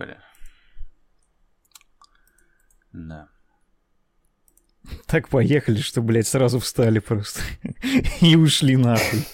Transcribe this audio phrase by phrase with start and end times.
[0.00, 0.18] Поехали.
[2.92, 3.28] Да.
[5.06, 7.42] Так поехали, что, блядь, сразу встали просто.
[8.22, 9.26] И ушли нахуй.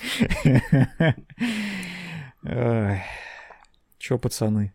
[3.98, 4.74] Чё, пацаны?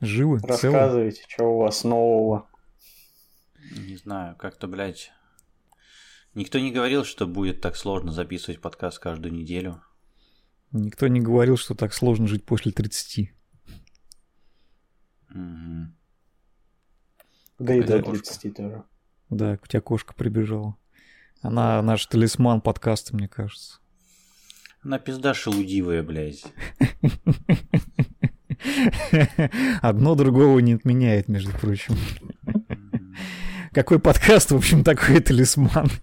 [0.00, 0.40] Живы?
[0.42, 2.48] Рассказывайте, что у вас нового.
[3.70, 5.12] Не знаю, как-то, блядь...
[6.32, 9.82] Никто не говорил, что будет так сложно записывать подкаст каждую неделю.
[10.76, 13.30] Никто не говорил, что так сложно жить после 30.
[15.30, 15.38] Угу.
[17.58, 18.84] Да и до 30 тоже.
[19.30, 20.76] Да, у тебя кошка прибежала.
[21.42, 23.78] Она наш талисман подкаста, мне кажется.
[24.82, 26.44] Она пизда шелудивая, блядь.
[29.82, 31.96] Одно другого не отменяет, между прочим.
[33.72, 35.88] Какой подкаст, в общем, такой талисман.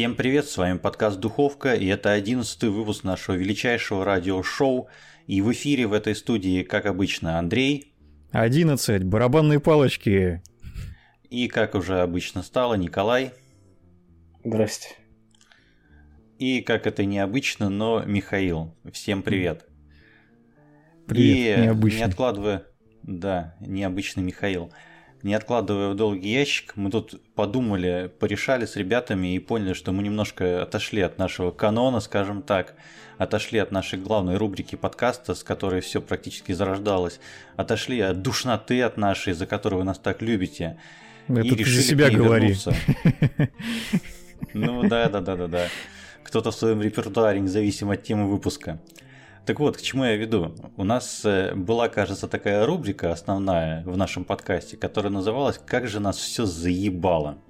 [0.00, 4.88] Всем привет, с вами подкаст «Духовка», и это одиннадцатый выпуск нашего величайшего радиошоу.
[5.26, 7.92] И в эфире в этой студии, как обычно, Андрей.
[8.30, 10.42] 11, барабанные палочки.
[11.28, 13.32] И, как уже обычно стало, Николай.
[14.42, 14.88] Здрасте.
[16.38, 18.74] И, как это необычно, но Михаил.
[18.90, 19.66] Всем привет.
[21.06, 21.98] Привет, и необычно.
[21.98, 22.64] не откладывая...
[23.02, 24.72] Да, необычный Михаил.
[25.22, 30.02] Не откладывая в долгий ящик, мы тут подумали, порешали с ребятами и поняли, что мы
[30.02, 32.74] немножко отошли от нашего канона, скажем так,
[33.18, 37.20] отошли от нашей главной рубрики подкаста, с которой все практически зарождалось,
[37.56, 40.78] отошли от душноты от нашей, за которую вы нас так любите.
[41.28, 42.56] Это и решили за себя говори.
[44.54, 45.66] Ну да, да, да, да, да.
[46.24, 48.80] Кто-то в своем репертуаре, независимо от темы выпуска.
[49.50, 50.54] Так вот, к чему я веду?
[50.76, 55.98] У нас э, была, кажется, такая рубрика основная в нашем подкасте, которая называлась «Как же
[55.98, 57.42] нас все заебало».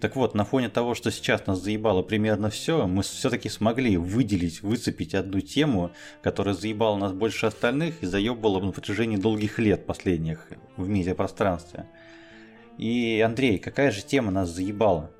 [0.00, 4.62] Так вот, на фоне того, что сейчас нас заебало примерно все, мы все-таки смогли выделить,
[4.62, 5.90] выцепить одну тему,
[6.22, 11.84] которая заебала нас больше остальных и заебала на протяжении долгих лет последних в медиапространстве.
[12.78, 15.10] И, Андрей, какая же тема нас заебала?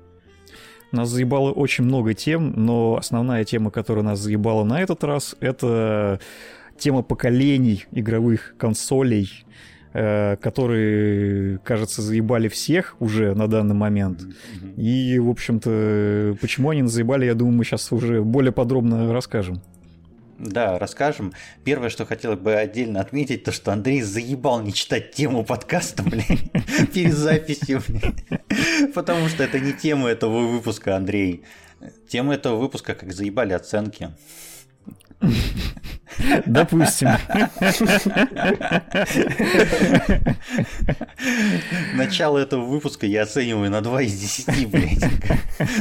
[0.91, 6.19] Нас заебало очень много тем, но основная тема, которая нас заебала на этот раз, это
[6.77, 9.45] тема поколений игровых консолей,
[9.93, 14.21] э, которые, кажется, заебали всех уже на данный момент.
[14.75, 19.61] И, в общем-то, почему они заебали, я думаю, мы сейчас уже более подробно расскажем.
[20.41, 21.33] Да, расскажем.
[21.63, 26.49] Первое, что хотел бы отдельно отметить, то, что Андрей заебал не читать тему подкаста, блин,
[26.93, 28.15] перед записью, блин.
[28.95, 31.43] Потому что это не тема этого выпуска, Андрей.
[32.07, 34.09] Тема этого выпуска, как заебали оценки.
[36.45, 37.09] Допустим.
[41.93, 45.03] Начало этого выпуска я оцениваю на 2 из 10, блядь.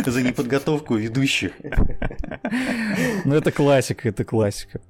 [0.07, 1.53] За неподготовку ведущих.
[3.25, 4.81] Ну, это классика, это классика.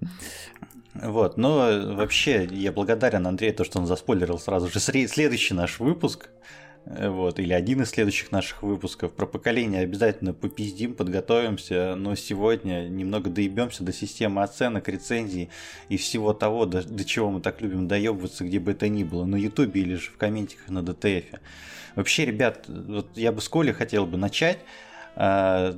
[0.94, 6.28] Вот, но вообще я благодарен Андрею, то, что он заспойлерил сразу же следующий наш выпуск.
[6.87, 9.12] Э, Вот, или один из следующих наших выпусков.
[9.12, 15.50] Про поколение обязательно попиздим, подготовимся, но сегодня немного доебемся до системы оценок, рецензий
[15.88, 19.25] и всего того, до, до чего мы так любим доебываться, где бы это ни было,
[19.25, 21.25] на ютубе или же в комментиках на ДТФ.
[21.97, 24.59] Вообще, ребят, вот я бы с Колей хотел бы начать.
[25.16, 25.75] А,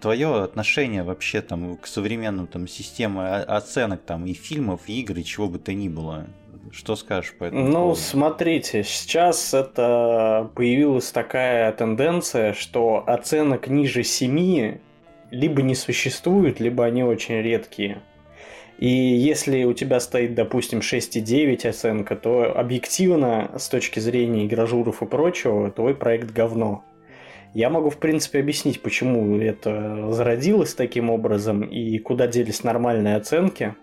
[0.00, 5.16] Твое отношение вообще там к современным там системе о- оценок там и фильмов, и игр,
[5.18, 6.26] и чего бы то ни было.
[6.72, 8.00] Что скажешь по этому Ну, поводу?
[8.00, 14.78] смотрите, сейчас это появилась такая тенденция, что оценок ниже 7
[15.30, 18.02] либо не существует, либо они очень редкие.
[18.78, 25.06] И если у тебя стоит, допустим, 6,9 оценка, то объективно, с точки зрения игражуров и
[25.06, 26.84] прочего, твой проект говно.
[27.56, 33.74] Я могу, в принципе, объяснить, почему это зародилось таким образом и куда делись нормальные оценки.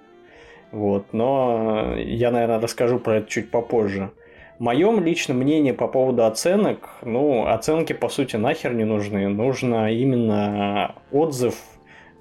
[0.72, 4.12] Вот, но я, наверное, расскажу про это чуть попозже.
[4.60, 9.28] Мое личное мнение по поводу оценок, ну, оценки, по сути, нахер не нужны.
[9.28, 11.56] Нужно именно отзыв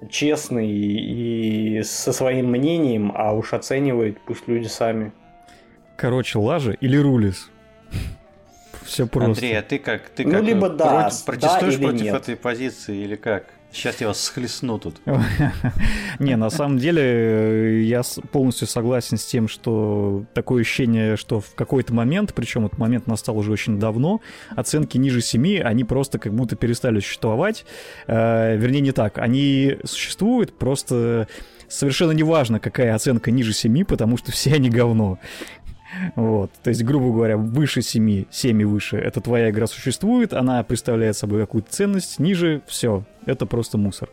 [0.09, 5.11] честный и со своим мнением, а уж оценивают пусть люди сами.
[5.97, 7.51] Короче, лажа или рулис?
[8.93, 9.29] Все просто.
[9.31, 10.09] Андрей, а ты как?
[10.09, 12.15] Ты Ну, как либо э, да, против- с- протестуешь да против нет.
[12.15, 13.45] этой позиции или как?
[13.71, 14.97] Сейчас я вас схлестну тут.
[16.19, 21.55] Не, на самом деле э, я полностью согласен с тем, что такое ощущение, что в
[21.55, 24.21] какой-то момент, причем этот момент настал уже очень давно,
[24.55, 27.65] оценки ниже 7, они просто как будто перестали существовать.
[28.07, 29.17] Э, Вернее, не так.
[29.17, 31.27] Они существуют, просто
[31.67, 35.17] совершенно неважно, какая оценка ниже 7, потому что все они говно.
[36.15, 36.51] Вот.
[36.63, 41.17] То есть, грубо говоря, выше 7, 7 и выше, это твоя игра существует, она представляет
[41.17, 44.09] собой какую-то ценность, ниже все, это просто мусор.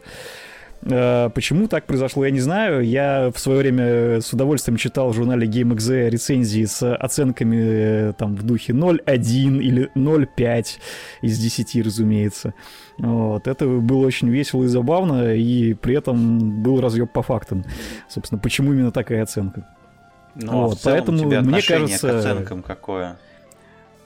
[0.82, 2.84] Э, почему так произошло, я не знаю.
[2.84, 8.34] Я в свое время с удовольствием читал в журнале GameXZ рецензии с оценками э, там
[8.34, 10.66] в духе 0.1 или 0.5
[11.22, 12.54] из 10, разумеется.
[12.98, 13.46] Вот.
[13.46, 17.64] Это было очень весело и забавно, и при этом был разъеб по фактам.
[18.08, 19.66] Собственно, почему именно такая оценка?
[20.34, 23.16] Ну, вот, а в целом поэтому, у тебя мне кажется, к оценкам какое?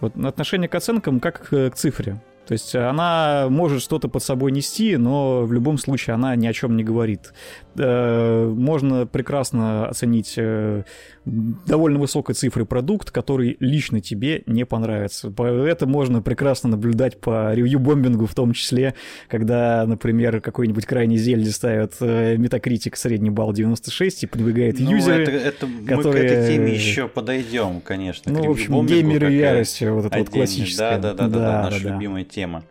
[0.00, 2.18] Вот отношение к оценкам как к цифре.
[2.46, 6.52] То есть она может что-то под собой нести, но в любом случае она ни о
[6.52, 7.32] чем не говорит.
[7.76, 10.84] Э, можно прекрасно оценить э,
[11.24, 15.32] довольно высокой цифрой продукт, который лично тебе не понравится.
[15.36, 18.94] Это можно прекрасно наблюдать по ревью-бомбингу в том числе,
[19.28, 25.22] когда, например, какой-нибудь крайний зелье ставят э, метакритик средний балл 96 и подвигает ну, юзеры,
[25.22, 26.22] это, это которые...
[26.22, 28.32] Мы к этой теме еще подойдем, конечно.
[28.32, 30.98] Ну, в общем, геймеры ярости, вот это вот классическая.
[30.98, 32.64] Да-да-да, да, наша да, любимая тема.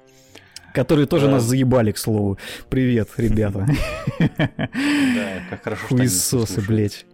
[0.74, 2.38] Которые тоже нас заебали, к слову.
[2.70, 3.68] Привет, ребята.
[5.16, 7.06] Да, как хорошо, что Хуесосы, блядь.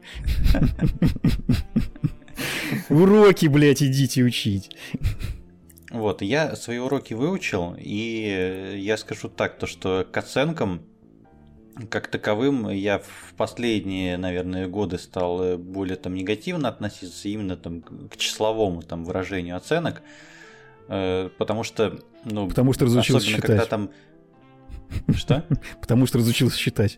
[2.89, 4.75] Уроки, блядь, идите учить.
[5.91, 10.81] Вот, я свои уроки выучил, и я скажу так, то что к оценкам
[11.89, 18.17] как таковым я в последние, наверное, годы стал более там негативно относиться именно там к
[18.17, 20.01] числовому там выражению оценок.
[20.89, 23.45] Э, потому что, ну, потому что разучился считать.
[23.45, 23.89] когда там...
[25.15, 25.45] Что?
[25.81, 26.97] Потому что разучился считать.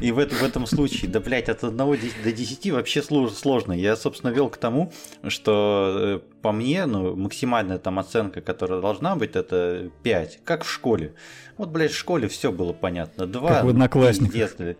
[0.00, 3.72] И в, этом, в этом случае, да, блядь, от 1 до 10 вообще сложно.
[3.72, 4.92] Я, собственно, вел к тому,
[5.26, 10.70] что э, по мне, ну, максимальная там оценка, которая должна быть, это 5, как в
[10.70, 11.14] школе.
[11.56, 13.26] Вот, блядь, в школе все было понятно.
[13.26, 14.34] 2, как в одноклассниках.
[14.34, 14.76] Если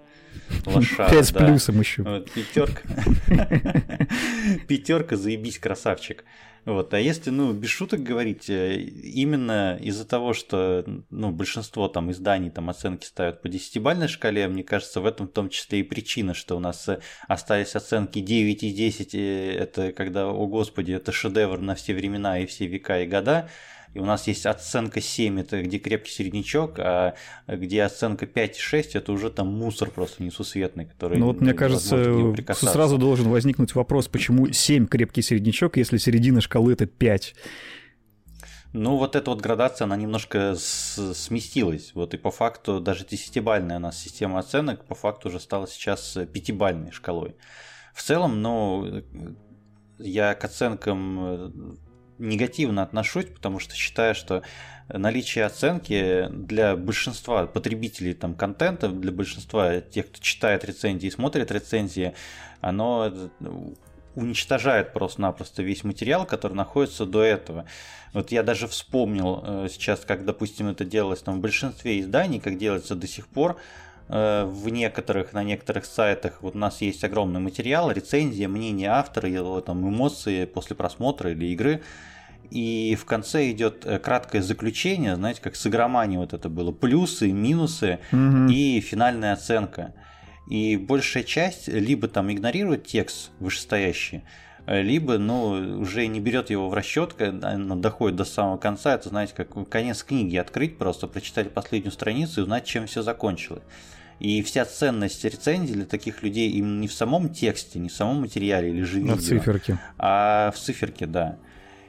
[0.67, 2.03] лошара, 5 с плюсом еще.
[2.03, 2.82] Вот, пятерка.
[4.69, 6.25] Пятерка, заебись, красавчик.
[6.67, 6.93] Вот.
[6.93, 12.50] А если, ну, без шуток говорить, э, именно из-за того, что, ну, большинство там изданий
[12.50, 16.35] там оценки ставят по 10-бальной шкале, мне кажется, в этом в том числе и причина,
[16.35, 21.61] что у нас э, остались оценки 9 и 10, это когда, о господи, это шедевр
[21.61, 23.49] на все времена и все века и года,
[23.93, 27.15] и у нас есть оценка 7, это где крепкий середнячок, а
[27.49, 31.19] где оценка 5 и 6, это уже там мусор просто несусветный, который...
[31.19, 36.75] Ну вот мне кажется, сразу должен возникнуть вопрос, почему 7 крепкий середнячок, если середина шкалы
[36.75, 37.35] это 5?
[38.73, 41.91] Ну, вот эта вот градация, она немножко сместилась.
[41.95, 46.17] Вот и по факту даже десятибальная у нас система оценок по факту уже стала сейчас
[46.33, 47.35] пятибальной шкалой.
[47.93, 49.03] В целом, ну,
[49.99, 51.77] я к оценкам
[52.20, 54.43] негативно отношусь, потому что считаю, что
[54.88, 61.50] наличие оценки для большинства потребителей там, контента, для большинства тех, кто читает рецензии и смотрит
[61.50, 62.14] рецензии,
[62.61, 63.12] оно
[64.14, 67.64] уничтожает просто-напросто весь материал, который находится до этого.
[68.12, 72.58] Вот я даже вспомнил э, сейчас, как, допустим, это делалось там, в большинстве изданий, как
[72.58, 73.56] делается до сих пор,
[74.08, 79.28] э, в некоторых, на некоторых сайтах вот у нас есть огромный материал, рецензия, мнение автора,
[79.28, 81.82] его там эмоции после просмотра или игры
[82.51, 87.31] и в конце идет э, краткое заключение, знаете, как с игроманией вот это было, плюсы,
[87.31, 88.49] минусы угу.
[88.49, 89.95] и финальная оценка.
[90.49, 94.25] И большая часть либо там игнорирует текст вышестоящий,
[94.67, 98.94] э, либо, ну, уже не берет его в расчет, когда она доходит до самого конца,
[98.94, 103.63] это, знаете, как конец книги открыть, просто прочитать последнюю страницу и узнать, чем все закончилось.
[104.19, 108.23] И вся ценность рецензии для таких людей именно не в самом тексте, не в самом
[108.23, 109.79] материале или же видео, а в циферке.
[109.99, 111.39] А в циферке, да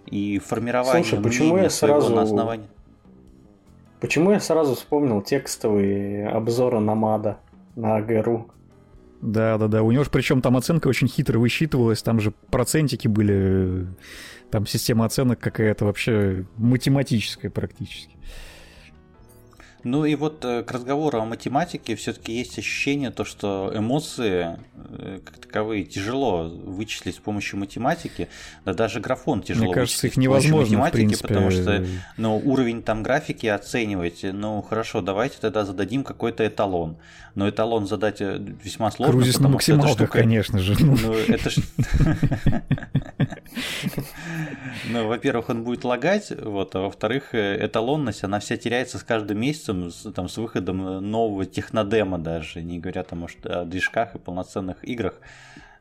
[0.06, 2.14] и формирование Слушай, почему я сразу...
[2.14, 2.68] на основании...
[4.00, 7.38] Почему я сразу вспомнил текстовые обзоры Намада
[7.76, 8.50] на ГРУ?
[9.22, 9.84] Да, да, да.
[9.84, 13.86] У него же причем там оценка очень хитро высчитывалась, там же процентики были,
[14.50, 18.18] там система оценок какая-то вообще математическая практически.
[19.84, 25.20] Ну и вот э, к разговору о математике все-таки есть ощущение, то, что эмоции э,
[25.26, 28.30] как таковые тяжело вычислить с помощью математики,
[28.64, 31.28] да даже графон тяжело Мне кажется, их невозможно, математики, в принципе...
[31.28, 31.86] потому что
[32.18, 36.98] ну, уровень там графики оценивать, ну хорошо, давайте тогда зададим какой-то эталон.
[37.34, 39.14] Но эталон задать э, весьма сложно.
[39.14, 40.20] Крузис на максималках, штука...
[40.20, 40.76] конечно же.
[40.80, 41.56] Ну, это ж...
[44.90, 49.71] Ну, во-первых, он будет лагать, вот, а во-вторых, эталонность, она вся теряется с каждым месяцем,
[49.74, 54.84] с, там, с выходом нового технодема даже, не говоря там, может, о движках и полноценных
[54.84, 55.16] играх,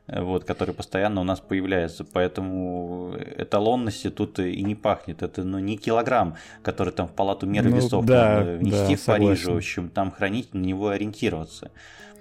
[0.07, 2.03] э, вот, которые постоянно у нас появляются.
[2.03, 5.23] Поэтому эталонности тут и не пахнет.
[5.23, 9.01] Это ну, не килограмм, который там в палату меры ну, весов да, надо внести да,
[9.01, 11.71] в Париже, в общем, там хранить, на него ориентироваться.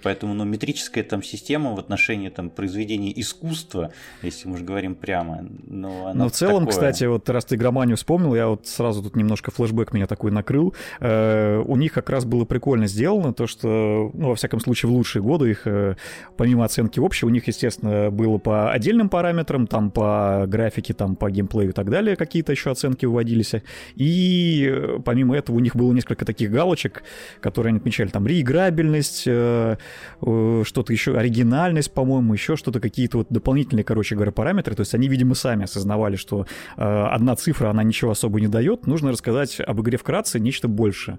[0.02, 3.92] Поэтому ну, метрическая там система в отношении там, произведения искусства,
[4.23, 6.73] если мы же говорим прямо, ну, она Но в целом, такое...
[6.73, 10.75] кстати, вот раз ты игроманию вспомнил, я вот сразу тут немножко флешбэк меня такой накрыл.
[11.00, 14.92] Э, у них как раз было прикольно сделано то, что, ну, во всяком случае, в
[14.92, 15.97] лучшие годы их, э,
[16.37, 21.30] помимо оценки общей, у них, естественно, было по отдельным параметрам, там по графике, там по
[21.30, 23.54] геймплею и так далее какие-то еще оценки выводились.
[23.97, 27.02] И э, помимо этого у них было несколько таких галочек,
[27.40, 29.76] которые они отмечали, там реиграбельность, э,
[30.23, 34.75] э, что-то еще, оригинальность, по-моему, еще что-то, какие-то вот дополнительные, короче говоря, параметры.
[34.75, 38.87] То есть они, видимо, сами осознавали, что э, одна цифра, она ничего особо не дает,
[38.87, 41.18] нужно рассказать об игре вкратце нечто больше.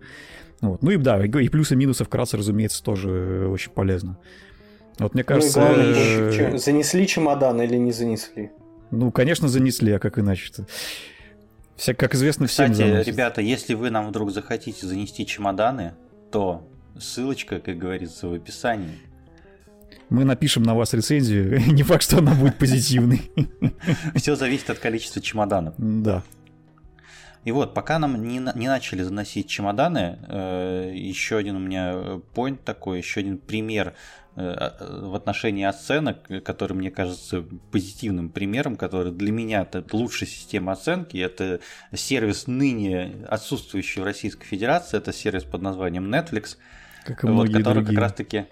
[0.62, 0.84] Вот.
[0.84, 4.18] Ну и да, и плюсы и минусы вкратце, разумеется, тоже очень полезно.
[5.00, 5.60] Вот мне кажется...
[5.60, 6.58] Ну, главное, э...
[6.58, 8.52] занесли чемодан или не занесли?
[8.92, 10.68] Ну, конечно, занесли, а как иначе-то?
[11.76, 15.94] Вся, как известно, всем Кстати, ребята, если вы нам вдруг захотите занести чемоданы,
[16.32, 16.68] то
[17.00, 18.98] ссылочка, как говорится, в описании.
[20.10, 21.60] Мы напишем на вас рецензию.
[21.72, 23.32] Не факт, что она будет позитивной.
[24.16, 25.74] Все зависит от количества чемоданов.
[25.78, 26.24] Да.
[27.44, 32.60] И вот, пока нам не, не начали заносить чемоданы, э, еще один у меня point
[32.64, 33.96] такой, еще один пример
[34.38, 40.72] Э, в отношении оценок, который мне кажется позитивным примером, который для меня это лучшая система
[40.72, 41.60] оценки, это
[41.94, 46.56] сервис ныне отсутствующий в Российской Федерации, это сервис под названием Netflix,
[47.04, 47.96] как и вот, который другие.
[47.96, 48.46] как раз таки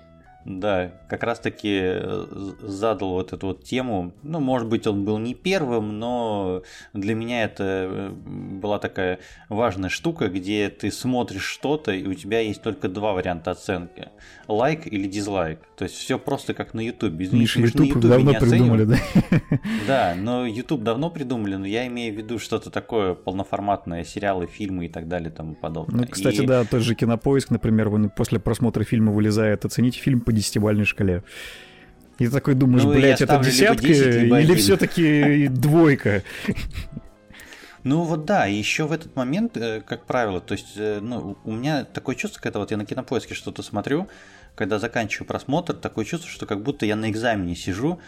[0.46, 2.26] да, как раз-таки э,
[2.62, 4.14] задал вот эту вот тему.
[4.24, 9.20] Ну, может быть, он был не первым, но для меня это э, была такая
[9.50, 14.10] важная штука, где ты смотришь что-то, и у тебя есть только два варианта оценки.
[14.48, 15.60] Лайк или дизлайк.
[15.78, 17.14] То есть все просто как на YouTube.
[17.14, 18.98] Миша, YouTube, YouTube давно придумали, да?
[19.88, 24.86] Да, но YouTube давно придумали, но я имею в виду что-то такое полноформатное, сериалы, фильмы
[24.86, 26.02] и так далее и тому подобное.
[26.02, 26.46] Ну, кстати, и...
[26.46, 31.24] да, тот же Кинопоиск, например, после просмотра фильма вылезает, оцените фильм по десятибальной шкале.
[32.18, 36.24] И ты такой думаешь, ну, блядь, это десятка либо 10, либо или все-таки двойка?
[37.84, 41.38] Ну вот да, и еще в этот момент, э, как правило, то есть, э, ну,
[41.46, 44.10] у меня такое чувство, когда вот я на кинопоиске что-то смотрю,
[44.56, 48.00] когда заканчиваю просмотр, такое чувство, что как будто я на экзамене сижу,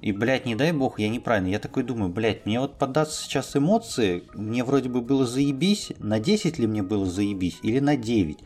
[0.00, 1.48] и, блядь, не дай бог, я неправильно.
[1.48, 6.18] Я такой думаю, блядь, мне вот поддаться сейчас эмоции, мне вроде бы было заебись, на
[6.18, 8.38] 10 ли мне было заебись, или на 9.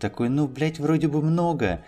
[0.00, 1.84] Такой, ну, блядь, вроде бы много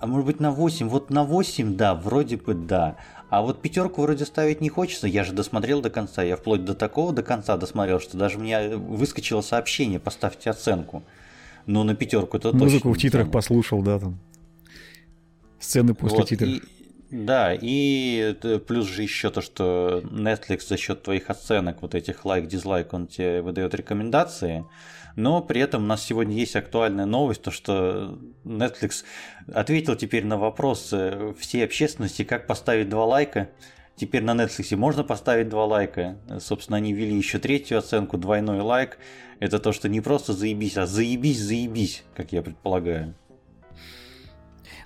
[0.00, 0.88] а может быть на 8.
[0.88, 2.96] Вот на 8, да, вроде бы да.
[3.30, 5.06] А вот пятерку вроде ставить не хочется.
[5.06, 6.22] Я же досмотрел до конца.
[6.22, 11.02] Я вплоть до такого до конца досмотрел, что даже мне выскочило сообщение, поставьте оценку.
[11.66, 12.64] Но на пятерку это Музыку точно.
[12.64, 13.32] Музыку в титрах тянет.
[13.32, 14.18] послушал, да, там.
[15.60, 16.48] Сцены после вот, титров.
[16.48, 16.62] И,
[17.10, 18.34] да, и
[18.66, 23.42] плюс же еще то, что Netflix за счет твоих оценок, вот этих лайк-дизлайк, он тебе
[23.42, 24.64] выдает рекомендации.
[25.18, 29.02] Но при этом у нас сегодня есть актуальная новость, то что Netflix
[29.52, 30.94] ответил теперь на вопрос
[31.40, 33.50] всей общественности, как поставить два лайка.
[33.96, 36.18] Теперь на Netflix можно поставить два лайка.
[36.38, 38.98] Собственно, они ввели еще третью оценку, двойной лайк.
[39.40, 43.16] Это то, что не просто заебись, а заебись, заебись, как я предполагаю.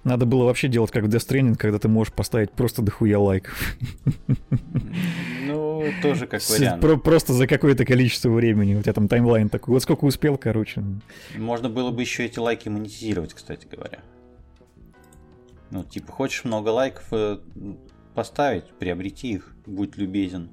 [0.05, 3.77] Надо было вообще делать как в Death Stranding, когда ты можешь поставить просто дохуя лайков.
[5.45, 6.81] Ну, тоже как вариант.
[6.81, 8.75] Про просто за какое-то количество времени.
[8.75, 9.75] У тебя там таймлайн такой.
[9.75, 10.83] Вот сколько успел, короче.
[11.37, 14.01] Можно было бы еще эти лайки монетизировать, кстати говоря.
[15.71, 17.39] Ну, типа, хочешь много лайков э,
[18.15, 20.51] поставить, приобрети их, будь любезен.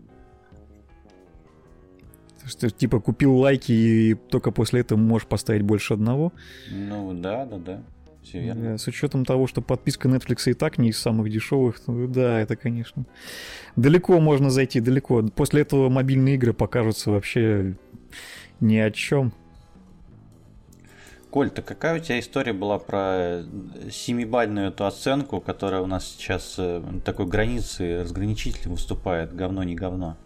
[2.45, 6.33] Что, типа, купил лайки и только после этого можешь поставить больше одного?
[6.71, 7.83] Ну, да, да, да
[8.23, 8.71] все верно.
[8.71, 12.39] Да, с учетом того, что подписка Netflix и так не из самых дешевых, ну, да,
[12.39, 13.05] это, конечно.
[13.75, 15.23] Далеко можно зайти, далеко.
[15.35, 17.75] После этого мобильные игры покажутся вообще
[18.59, 19.33] ни о чем.
[21.29, 23.43] Коль, то какая у тебя история была про
[23.91, 30.17] семибальную эту оценку, которая у нас сейчас э, такой границы, разграничителем выступает, говно не говно?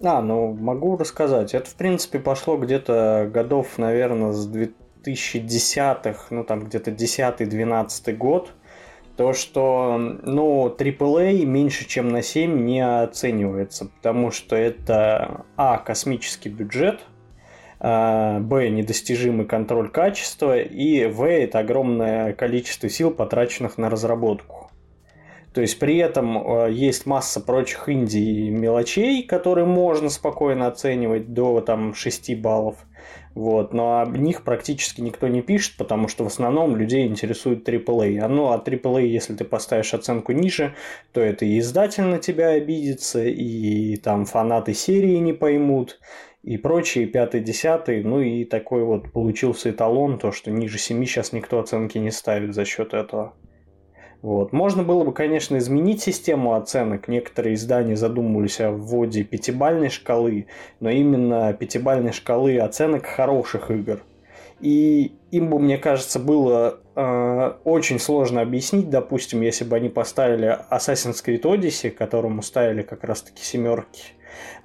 [0.00, 1.52] А, ну могу рассказать.
[1.54, 8.52] Это, в принципе, пошло где-то годов, наверное, с 2000 2010-х, ну там где-то 10-12 год,
[9.16, 16.50] то, что, ну, AAA меньше, чем на 7 не оценивается, потому что это, а, космический
[16.50, 17.00] бюджет,
[17.80, 24.70] а, б, недостижимый контроль качества, и в, это огромное количество сил, потраченных на разработку.
[25.52, 31.60] То есть при этом э, есть масса прочих инди мелочей, которые можно спокойно оценивать до
[31.60, 32.76] там, 6 баллов.
[33.38, 38.18] Вот, но об них практически никто не пишет, потому что в основном людей интересует AAA.
[38.18, 40.74] А ну, а AAA, если ты поставишь оценку ниже,
[41.12, 46.00] то это и издатель на тебя обидится, и там фанаты серии не поймут,
[46.42, 48.02] и прочие, пятый, десятый.
[48.02, 52.56] Ну и такой вот получился эталон, то, что ниже 7 сейчас никто оценки не ставит
[52.56, 53.34] за счет этого.
[54.20, 54.52] Вот.
[54.52, 57.06] Можно было бы, конечно, изменить систему оценок.
[57.06, 60.46] Некоторые издания задумывались о вводе пятибальной шкалы,
[60.80, 64.02] но именно пятибальной шкалы оценок хороших игр.
[64.60, 70.58] И им бы, мне кажется, было э, очень сложно объяснить, допустим, если бы они поставили
[70.68, 74.02] Assassin's Creed Odyssey, которому ставили как раз-таки семерки,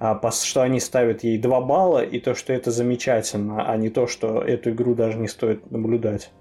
[0.00, 4.08] а, что они ставят ей 2 балла, и то, что это замечательно, а не то,
[4.08, 6.32] что эту игру даже не стоит наблюдать.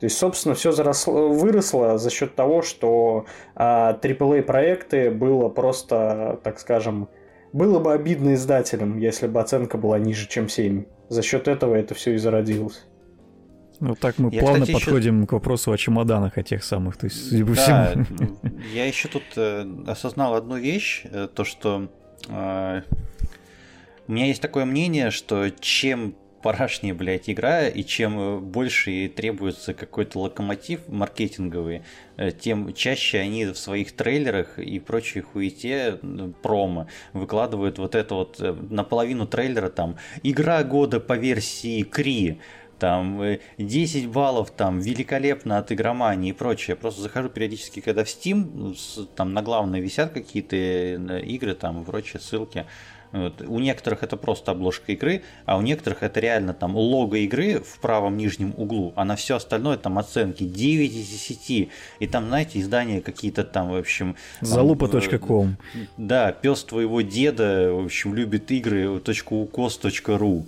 [0.00, 6.40] То есть, собственно, все заросло, выросло за счет того, что а, AAA проекты было просто,
[6.42, 7.08] так скажем,
[7.52, 10.84] было бы обидно издателям, если бы оценка была ниже, чем 7.
[11.08, 12.84] За счет этого это все и зародилось.
[13.80, 15.26] Ну так мы я, плавно кстати, подходим еще...
[15.28, 18.38] к вопросу о чемоданах, о тех самых, то есть да, всему.
[18.72, 21.88] Я еще тут э, осознал одну вещь, э, то что
[22.28, 22.82] э,
[24.06, 29.72] у меня есть такое мнение, что чем парашнее, блядь, игра, и чем больше ей требуется
[29.72, 31.84] какой-то локомотив маркетинговый,
[32.18, 35.98] э, тем чаще они в своих трейлерах и прочей хуете
[36.42, 42.38] промо выкладывают вот это вот э, наполовину трейлера там «Игра года по версии Кри»,
[42.78, 43.22] там
[43.56, 46.74] 10 э, баллов, там великолепно от игромании и прочее.
[46.74, 48.76] Я просто захожу периодически, когда в Steam,
[49.16, 50.56] там на главной висят какие-то
[51.20, 52.66] игры, там и прочие ссылки.
[53.14, 53.42] Вот.
[53.46, 57.78] У некоторых это просто обложка игры, а у некоторых это реально там лого игры в
[57.78, 61.68] правом нижнем углу, а на все остальное там оценки 9 из 10.
[62.00, 64.16] И там, знаете, издания какие-то там, в общем...
[64.40, 65.56] Залупа.ком
[65.96, 70.46] Да, пес твоего деда, в общем, любит игры .укос.ру.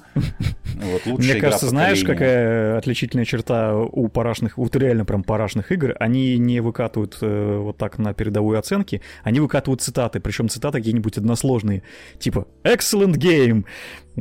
[0.76, 5.94] Вот, Мне кажется, знаешь, какая отличительная черта у парашных, вот реально прям парашных игр?
[6.00, 11.16] Они не выкатывают э, вот так на передовую оценки, они выкатывают цитаты, причем цитаты какие-нибудь
[11.16, 11.82] односложные,
[12.18, 13.64] типа Excellent game.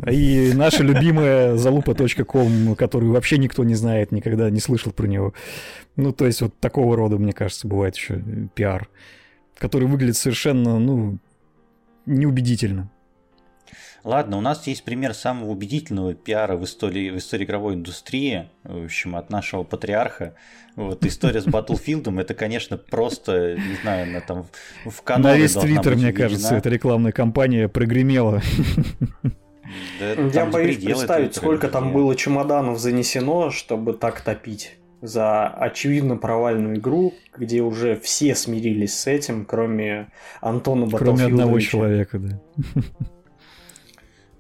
[0.10, 5.34] И наша любимая залупа.ком, которую вообще никто не знает, никогда не слышал про него.
[5.96, 8.22] Ну, то есть вот такого рода, мне кажется, бывает еще
[8.56, 8.90] пиар,
[9.58, 11.18] который выглядит совершенно, ну,
[12.06, 12.92] неубедительно.
[14.06, 18.86] Ладно, у нас есть пример самого убедительного пиара в истории, в истории игровой индустрии, в
[18.86, 20.36] общем, от нашего патриарха.
[20.76, 24.46] Вот история с Battlefield, это, конечно, просто, не знаю, на там
[24.86, 28.44] в канале На весь Твиттер, мне кажется, эта рекламная кампания прогремела.
[30.00, 36.76] Да, Я боюсь представить, сколько там было чемоданов занесено, чтобы так топить за очевидно провальную
[36.78, 40.10] игру, где уже все смирились с этим, кроме
[40.42, 42.40] Антона Кроме одного человека, да.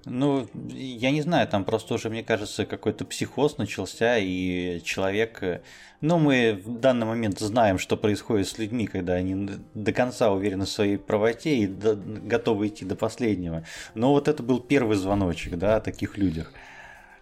[0.05, 5.41] Ну, я не знаю, там просто уже, мне кажется, какой-то психоз начался, и человек...
[5.41, 5.61] Э,
[6.01, 10.65] ну, мы в данный момент знаем, что происходит с людьми, когда они до конца уверены
[10.65, 13.63] в своей правоте и до, готовы идти до последнего.
[13.95, 16.53] Но вот это был первый звоночек, да, о таких людях.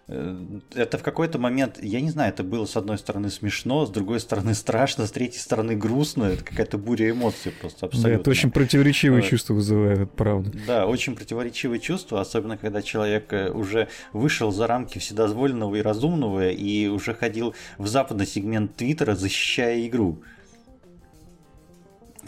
[0.06, 0.36] Э,
[0.74, 4.20] это в какой-то момент, я не знаю, это было с одной стороны смешно, с другой
[4.20, 6.24] стороны страшно, с третьей стороны грустно.
[6.24, 8.10] Это какая-то буря эмоций просто абсолютно.
[8.10, 9.28] Да, это очень противоречивые вот.
[9.28, 10.52] чувства вызывает, правда.
[10.66, 16.50] Да, очень противоречивые чувства, особенно когда человек э, уже вышел за рамки вседозволенного и разумного
[16.50, 20.22] и уже ходил в западный сегмент Твиттера, защищая игру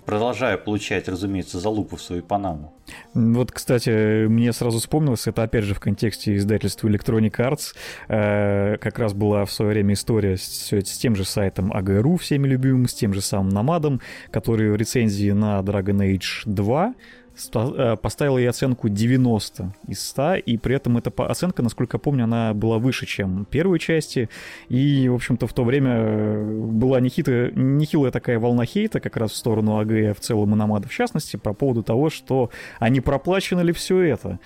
[0.06, 2.72] продолжаю получать, разумеется, залупу в свою Панаму.
[3.12, 7.74] Вот, кстати, мне сразу вспомнилось, это опять же в контексте издательства Electronic Arts,
[8.08, 12.46] э, как раз была в свое время история с, с тем же сайтом AGRU, всеми
[12.46, 16.94] любимым, с тем же самым Намадом, который рецензии на Dragon Age 2
[17.54, 22.24] Э, поставила ей оценку 90 из 100, и при этом эта оценка, насколько я помню,
[22.24, 24.30] она была выше, чем первой части,
[24.68, 29.32] и, в общем-то, в то время э, была нехитрая, нехилая такая волна хейта как раз
[29.32, 33.00] в сторону АГ, в целом и Намада в частности, по поводу того, что а не
[33.02, 34.38] проплачено ли все это,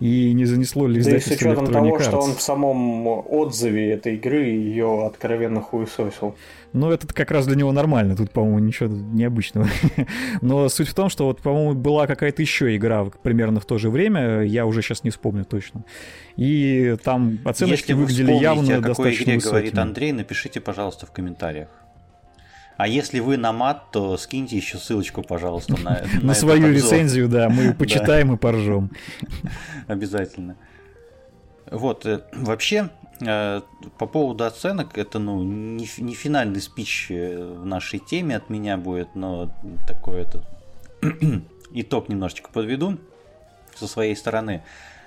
[0.00, 2.02] и не занесло ли издательство Да и с учетом того, Arts.
[2.02, 6.34] что он в самом отзыве этой игры ее откровенно хуесосил.
[6.72, 9.68] Но это как раз для него нормально, тут, по-моему, ничего необычного.
[10.42, 13.88] Но суть в том, что вот, по-моему, была какая-то еще игра примерно в то же
[13.88, 15.84] время, я уже сейчас не вспомню точно.
[16.36, 19.52] И там оценочки выглядели явно о какой достаточно игре высокими.
[19.52, 21.68] говорит Андрей, напишите, пожалуйста, в комментариях.
[22.76, 27.28] А если вы на мат, то скиньте еще ссылочку, пожалуйста, на, на, на свою рецензию,
[27.28, 28.92] да, мы почитаем и поржем.
[29.88, 30.56] Обязательно.
[31.70, 37.98] Вот, э, вообще, по поводу оценок, это ну, не, не финальный спич э, в нашей
[37.98, 39.50] теме от меня будет, но
[39.86, 40.42] такой это
[41.72, 42.98] итог немножечко подведу
[43.74, 44.62] со своей стороны.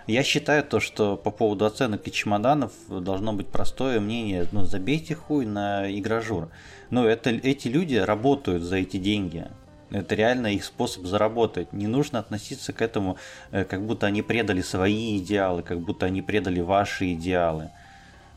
[0.08, 5.15] Я считаю то, что по поводу оценок и чемоданов должно быть простое мнение, ну забейте
[5.15, 6.50] хуй на игражур.
[6.89, 9.47] Но это, эти люди работают за эти деньги.
[9.91, 11.74] Это реально их способ заработать.
[11.74, 13.17] Не нужно относиться к этому,
[13.52, 17.69] э, как будто они предали свои идеалы, как будто они предали ваши идеалы.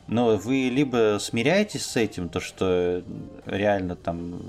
[0.06, 3.02] Но вы либо смиряетесь с этим, то что
[3.46, 4.40] реально там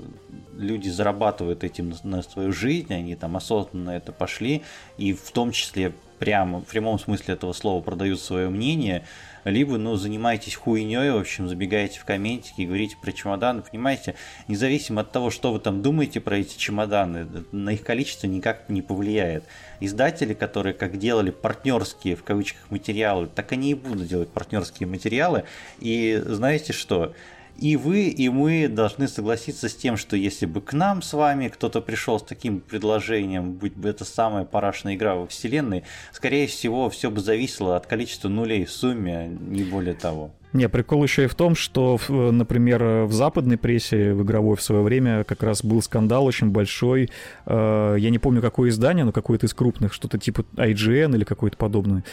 [0.54, 4.62] люди зарабатывают этим на свою жизнь, они там осознанно это пошли,
[4.98, 9.04] и в том числе прямо, в прямом смысле этого слова продают свое мнение,
[9.50, 14.16] либо, ну, занимаетесь хуйней, в общем, забегаете в комментики и говорите про чемоданы, понимаете,
[14.48, 18.82] независимо от того, что вы там думаете про эти чемоданы, на их количество никак не
[18.82, 19.44] повлияет.
[19.78, 25.44] Издатели, которые как делали партнерские, в кавычках, материалы, так они и будут делать партнерские материалы,
[25.78, 27.14] и знаете что,
[27.58, 31.48] и вы, и мы должны согласиться с тем, что если бы к нам с вами
[31.48, 36.90] кто-то пришел с таким предложением, будь бы это самая парашная игра во вселенной, скорее всего,
[36.90, 40.32] все бы зависело от количества нулей в сумме, не более того.
[40.56, 44.80] Не, прикол еще и в том, что, например, в западной прессе, в игровой в свое
[44.80, 47.10] время как раз был скандал очень большой.
[47.44, 51.58] Э, я не помню, какое издание, но какое-то из крупных, что-то типа IGN или какое-то
[51.58, 52.04] подобное.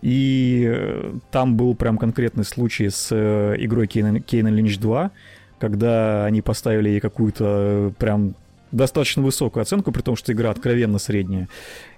[0.00, 5.12] И э, там был прям конкретный случай с э, игрой Кейна Линч 2,
[5.60, 8.34] когда они поставили ей какую-то прям
[8.72, 11.48] достаточно высокую оценку, при том, что игра откровенно средняя.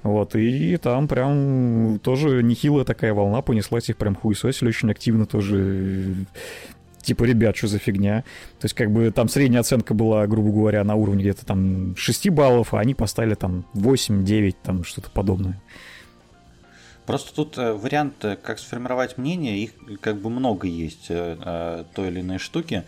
[0.02, 6.14] Вот, и там прям тоже нехилая такая волна понеслась, их прям хуесосили очень активно тоже
[7.04, 8.24] типа, ребят, что за фигня?
[8.58, 12.30] То есть, как бы, там средняя оценка была, грубо говоря, на уровне где-то там 6
[12.30, 15.60] баллов, а они поставили там 8, 9, там что-то подобное.
[17.06, 22.08] Просто тут э, вариант, э, как сформировать мнение, их как бы много есть э, той
[22.08, 22.84] или иной штуки.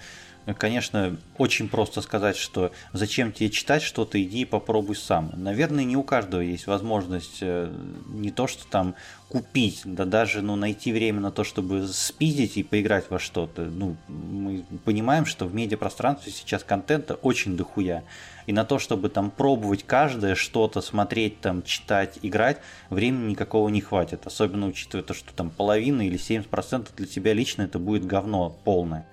[0.54, 5.32] Конечно, очень просто сказать, что зачем тебе читать что-то, иди и попробуй сам.
[5.34, 7.72] Наверное, не у каждого есть возможность э,
[8.06, 8.94] не то, что там
[9.28, 13.62] купить, да даже ну, найти время на то, чтобы спиздить и поиграть во что-то.
[13.62, 18.04] Ну, мы понимаем, что в медиапространстве сейчас контента очень дохуя.
[18.46, 23.80] И на то, чтобы там пробовать каждое что-то, смотреть, там, читать, играть, времени никакого не
[23.80, 24.24] хватит.
[24.28, 29.06] Особенно учитывая то, что там половина или 70% для тебя лично это будет говно полное.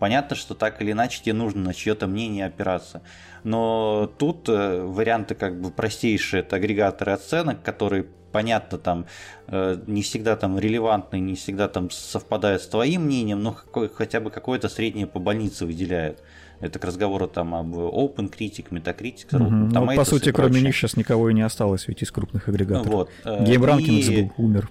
[0.00, 3.02] Понятно, что так или иначе тебе нужно на чье-то мнение опираться.
[3.44, 9.04] Но тут э, варианты как бы простейшие, это агрегаторы оценок, которые понятно, там
[9.48, 14.20] э, не всегда там релевантны, не всегда там совпадают с твоим мнением, но какой, хотя
[14.20, 16.22] бы какое-то среднее по больнице выделяют.
[16.60, 19.34] Это к разговору там об Open Critic, Metacritic.
[19.34, 19.72] Угу.
[19.72, 22.90] Там ну, по сути, кроме них сейчас никого и не осталось ведь из крупных агрегаторов.
[22.90, 23.10] Вот.
[23.24, 24.22] GameRankings и...
[24.22, 24.70] был, умер.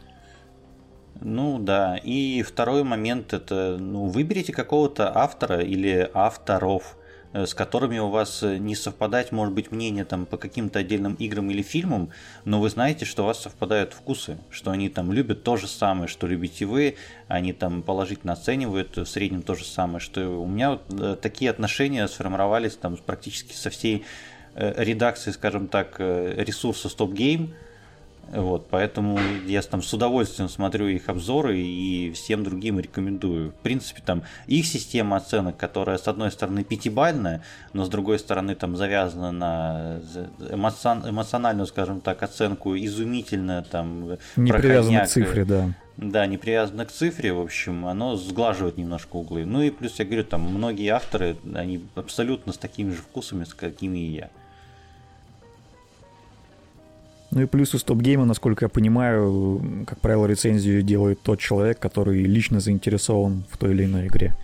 [1.22, 6.96] Ну да, и второй момент это, ну, выберите какого-то автора или авторов,
[7.34, 11.16] э, с которыми у вас э, не совпадать может быть мнение там по каким-то отдельным
[11.16, 12.10] играм или фильмам,
[12.46, 16.08] но вы знаете, что у вас совпадают вкусы, что они там любят то же самое,
[16.08, 16.96] что любите вы,
[17.28, 21.52] они там положительно оценивают в среднем то же самое, что у меня вот э, такие
[21.52, 24.06] отношения сформировались там практически со всей
[24.56, 27.54] редакции, скажем так, ресурса Stop Game,
[28.32, 33.52] вот, поэтому я там с удовольствием смотрю их обзоры и всем другим рекомендую.
[33.52, 37.42] В принципе, там их система оценок, которая с одной стороны пятибальная,
[37.74, 40.00] но с другой стороны там завязана на
[40.52, 44.18] эмоциональную, скажем так, оценку изумительно там.
[44.36, 45.74] Не привязана к цифре, да.
[45.98, 49.46] Да, не привязано к цифре, в общем, оно сглаживает немножко углы.
[49.46, 53.54] Ну и плюс, я говорю, там многие авторы, они абсолютно с такими же вкусами, с
[53.54, 54.30] какими и я.
[57.32, 62.24] Ну и плюс у стоп-гейма, насколько я понимаю, как правило, рецензию делает тот человек, который
[62.24, 64.36] лично заинтересован в той или иной игре.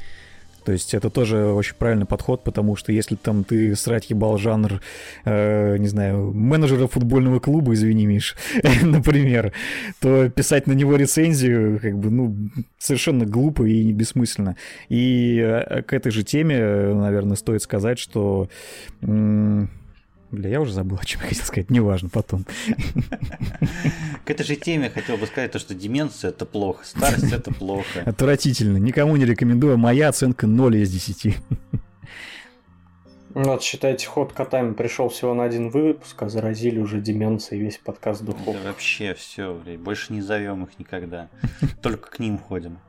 [0.65, 4.81] То есть это тоже очень правильный подход, потому что если там ты срать ебал жанр,
[5.23, 8.35] э, не знаю, менеджера футбольного клуба, извини, Миш,
[8.81, 9.53] например,
[10.01, 12.35] то писать на него рецензию, как бы, ну,
[12.79, 14.55] совершенно глупо и бессмысленно.
[14.89, 16.59] И э, к этой же теме,
[16.93, 18.49] наверное, стоит сказать, что...
[19.01, 19.69] М-
[20.31, 22.45] Бля, я уже забыл, о чем я хотел сказать, неважно, потом.
[24.25, 28.01] К этой же теме хотел бы сказать, то, что деменция это плохо, старость это плохо.
[28.05, 31.37] Отвратительно, никому не рекомендую, моя оценка 0 из 10.
[33.35, 37.77] Ну, вот, считайте, ход котами пришел всего на один выпуск, а заразили уже деменцией весь
[37.77, 38.55] подкаст духов.
[38.55, 41.27] Да вообще все, блядь, больше не зовем их никогда.
[41.81, 42.79] Только к ним ходим.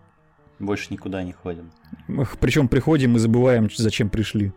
[0.60, 1.72] Больше никуда не ходим.
[2.40, 4.52] Причем приходим и забываем, зачем пришли.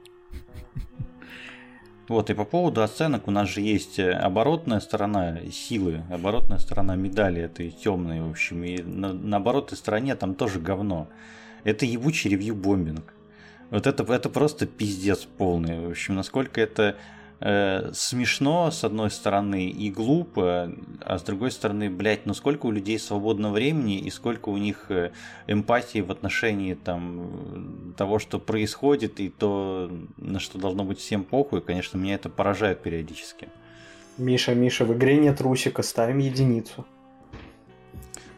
[2.10, 6.96] Вот, и по поводу оценок у нас же есть э, оборотная сторона силы, оборотная сторона
[6.96, 11.08] медали этой темной, в общем, и на, на оборотной стороне там тоже говно.
[11.64, 13.14] Это ебучий ревью-бомбинг.
[13.70, 15.86] Вот это, это просто пиздец полный.
[15.86, 16.96] В общем, насколько это
[17.42, 22.72] э, смешно, с одной стороны, и глупо, а с другой стороны, блядь, ну сколько у
[22.72, 25.12] людей свободного времени и сколько у них э,
[25.46, 31.60] эмпатии в отношении там того, что происходит, и то, на что должно быть всем похуй,
[31.60, 33.50] конечно, меня это поражает периодически.
[34.18, 36.86] Миша, Миша, в игре нет русика, ставим единицу.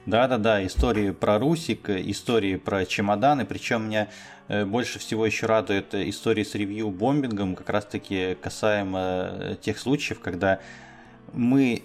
[0.08, 4.08] Да-да-да, истории про Русик, истории про чемоданы, причем меня
[4.48, 10.60] э, больше всего еще радует истории с ревью-бомбингом, как раз-таки касаемо э, тех случаев, когда
[11.34, 11.84] мы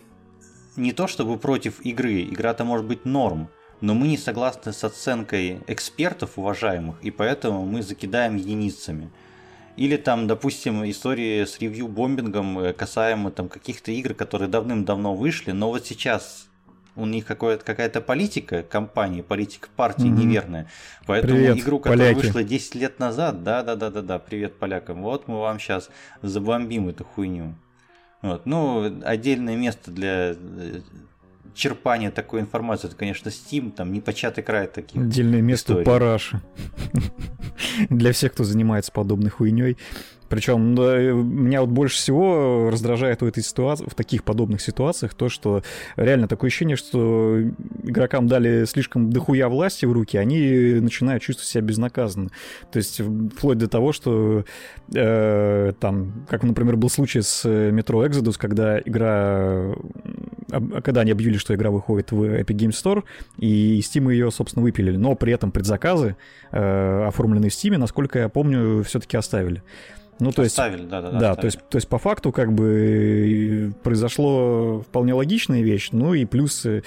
[0.77, 5.61] не то чтобы против игры, игра-то может быть норм, но мы не согласны с оценкой
[5.67, 9.11] экспертов уважаемых, и поэтому мы закидаем единицами.
[9.77, 15.69] Или там, допустим, истории с ревью-бомбингом э, касаемо там каких-то игр, которые давным-давно вышли, но
[15.69, 16.49] вот сейчас
[16.97, 20.25] у них какая-то политика компании, политика партии mm-hmm.
[20.25, 20.67] неверная.
[21.07, 22.27] Поэтому привет, игру, которая поляки.
[22.27, 25.91] вышла 10 лет назад, да-да-да-да-да, привет полякам, вот мы вам сейчас
[26.23, 27.55] забомбим эту хуйню.
[28.23, 28.47] Вот.
[28.47, 30.35] Ну, отдельное место для
[31.57, 35.87] э, черпания такой информации, это, конечно, Steam, там непочатый край таких Отдельное место историй.
[35.87, 36.43] параши.
[37.91, 39.77] Для всех, кто занимается подобной хуйней.
[40.29, 45.29] Причем да, меня вот больше всего раздражает в этой ситуации, в таких подобных ситуациях, то,
[45.29, 45.63] что
[45.97, 47.41] реально такое ощущение, что
[47.85, 52.31] игрокам дали слишком дохуя власти в руки, они начинают чувствовать себя безнаказанно.
[52.73, 53.01] То есть
[53.37, 54.45] вплоть до того, что
[54.95, 59.75] э, там, как, например, был случай с Metro Exodus, когда игра
[60.83, 63.05] когда они объявили, что игра выходит в Epic Games Store,
[63.39, 64.97] и Steam ее, собственно, выпилили.
[64.97, 66.17] Но при этом предзаказы,
[66.53, 69.63] э, оформленные в Steam, насколько я помню, все-таки оставили.
[70.19, 71.19] Ну, то оставили, есть, да, да, да.
[71.19, 76.25] Да, то есть, то есть по факту как бы произошло вполне логичная вещь, ну и
[76.25, 76.83] плюс э,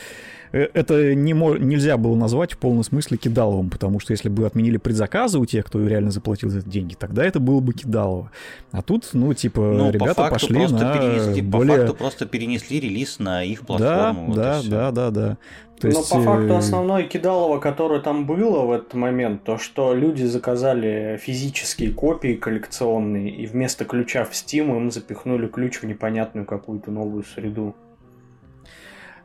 [0.52, 4.78] это не мо- нельзя было назвать в полном смысле кидаловым, потому что если бы отменили
[4.78, 8.32] предзаказы у тех, кто реально заплатил за это деньги, тогда это было бы кидалово.
[8.72, 11.76] А тут, ну, типа, ну, ребята по факту пошли на перенесли, более...
[11.78, 14.26] По факту просто перенесли релиз на их Да, платформу.
[14.28, 15.38] вот и да, да, да, да.
[15.80, 19.58] То Но есть, по факту э, основное кидалово, которое там было в этот момент, то
[19.58, 25.86] что люди заказали физические копии коллекционные, и вместо ключа в Steam им запихнули ключ в
[25.86, 27.76] непонятную какую-то новую среду.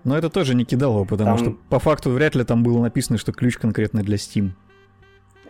[0.05, 3.19] Но это тоже не кидалово, потому Там- что по факту вряд ли там было написано,
[3.19, 4.51] что ключ конкретно для Steam.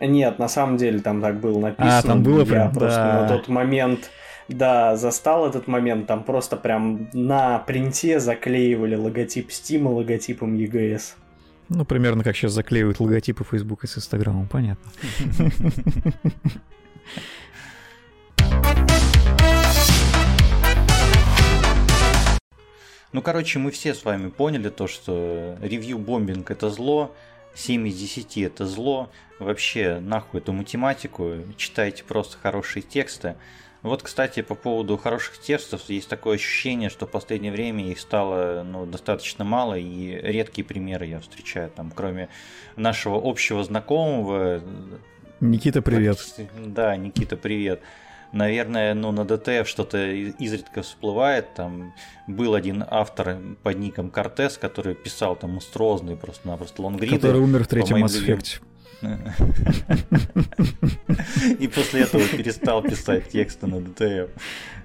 [0.00, 1.98] Нет, на самом деле там так было написано.
[1.98, 3.22] А, там было Я прям, просто да.
[3.22, 4.10] на тот момент,
[4.48, 11.14] да, застал этот момент, там просто прям на принте заклеивали логотип Steam логотипом EGS.
[11.68, 14.90] Ну, примерно как сейчас заклеивают логотипы Facebook с Инстаграмом, понятно.
[23.14, 27.14] Ну, короче, мы все с вами поняли то, что ревью-бомбинг это зло,
[27.54, 29.08] 7 из 10 это зло.
[29.38, 33.36] Вообще, нахуй эту математику, читайте просто хорошие тексты.
[33.82, 38.64] Вот, кстати, по поводу хороших текстов, есть такое ощущение, что в последнее время их стало
[38.64, 42.30] ну, достаточно мало, и редкие примеры я встречаю, там, кроме
[42.74, 44.60] нашего общего знакомого.
[45.38, 46.18] Никита, привет.
[46.58, 47.80] Да, Никита, привет.
[48.34, 51.54] Наверное, ну, на DTF что-то изредка всплывает.
[51.54, 51.94] Там
[52.26, 57.14] был один автор под ником Кортес, который писал там монструозные просто-напросто лонгриды.
[57.14, 58.60] Который умер в третьем Mass Effect.
[61.60, 64.30] И после этого перестал писать тексты на DTF.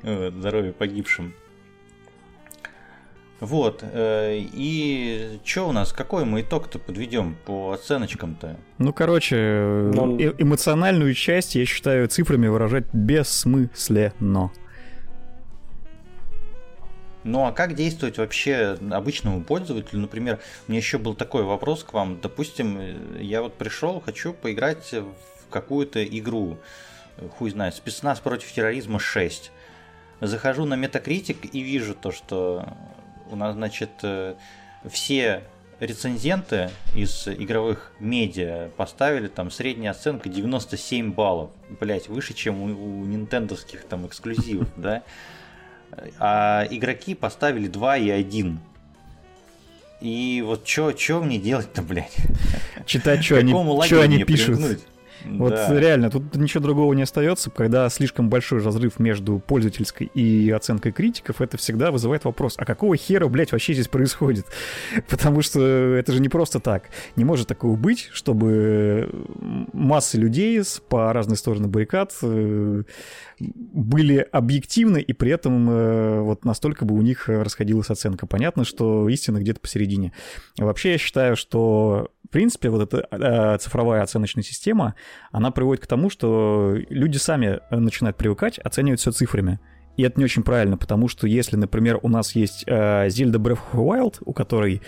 [0.03, 1.33] Здоровье погибшим.
[3.39, 3.83] Вот.
[3.83, 5.93] э, И что у нас?
[5.93, 8.57] Какой мы итог-то подведем по оценочкам-то?
[8.77, 9.35] Ну, короче,
[9.93, 14.51] Ну, э- эмоциональную часть я считаю цифрами выражать бессмысленно.
[17.25, 19.99] Ну а как действовать вообще обычному пользователю?
[20.01, 22.19] Например, у меня еще был такой вопрос к вам.
[22.21, 26.57] Допустим, э, я вот пришел, хочу поиграть в какую-то игру.
[27.37, 29.51] Хуй знает, спецназ против терроризма 6.
[30.21, 32.65] Захожу на Metacritic и вижу то, что
[33.29, 34.35] у нас, значит, э,
[34.89, 35.43] все
[35.79, 41.51] рецензенты из игровых медиа поставили там средняя оценка 97 баллов.
[41.79, 45.03] Блять, выше, чем у, у нинтендовских там эксклюзивов, да?
[46.19, 48.59] А игроки поставили 2 и 1.
[50.01, 52.15] И вот что мне делать-то, блядь?
[52.85, 53.51] Читать, что они,
[53.87, 54.57] чё они пишут.
[54.57, 54.79] примкнуть?
[55.25, 55.79] Вот Да.
[55.79, 61.41] реально, тут ничего другого не остается, когда слишком большой разрыв между пользовательской и оценкой критиков,
[61.41, 64.45] это всегда вызывает вопрос, а какого хера, блядь, вообще здесь происходит?
[65.09, 66.89] Потому что это же не просто так.
[67.15, 69.09] Не может такого быть, чтобы
[69.73, 72.83] массы людей по разные стороны баррикад э,
[73.39, 78.27] были объективны, и при этом э, вот настолько бы у них расходилась оценка.
[78.27, 80.13] Понятно, что истина где-то посередине.
[80.57, 84.95] Вообще я считаю, что в принципе вот эта э, цифровая оценочная система,
[85.31, 89.59] она приводит к тому, что люди сами э, начинают привыкать оценивать все цифрами.
[89.97, 93.59] И это не очень правильно, потому что если, например, у нас есть э, Zelda Breath
[93.73, 94.81] of the Wild, у которой,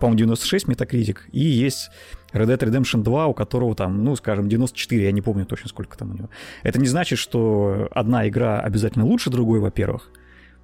[0.00, 1.90] по-моему, 96 Metacritic, и есть
[2.32, 5.96] Red Dead Redemption 2, у которого там, ну, скажем, 94, я не помню точно, сколько
[5.96, 6.30] там у него.
[6.62, 10.10] Это не значит, что одна игра обязательно лучше другой, во-первых.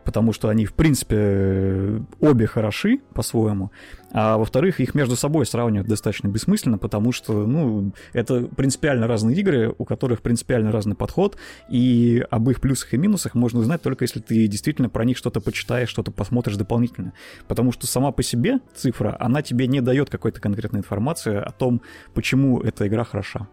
[0.05, 3.71] Потому что они, в принципе, обе хороши по-своему,
[4.13, 9.75] а во-вторых, их между собой сравнивать достаточно бессмысленно, потому что, ну, это принципиально разные игры,
[9.77, 11.37] у которых принципиально разный подход,
[11.69, 15.41] и об их плюсах и минусах можно узнать только если ты действительно про них что-то
[15.41, 17.13] почитаешь, что-то посмотришь дополнительно.
[17.49, 21.83] Потому что сама по себе цифра, она тебе не дает какой-то конкретной информации о том,
[22.15, 23.49] почему эта игра хороша.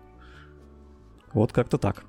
[1.33, 2.03] Вот как-то так.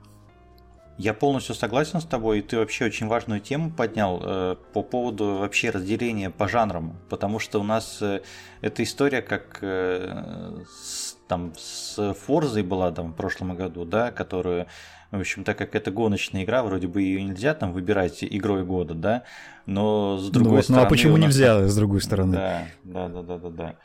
[0.99, 5.37] Я полностью согласен с тобой, и ты вообще очень важную тему поднял э, по поводу
[5.37, 8.21] вообще разделения по жанрам, потому что у нас э,
[8.61, 14.67] эта история как э, с, там с Форзой была там в прошлом году, да, которую,
[15.11, 18.93] в общем, так как это гоночная игра, вроде бы ее нельзя там выбирать игрой года,
[18.93, 19.23] да,
[19.65, 20.83] но с другой ну, стороны...
[20.83, 21.27] Ну а почему нас...
[21.27, 22.35] нельзя, с другой стороны?
[22.35, 23.77] Да, да, да, да, да, да.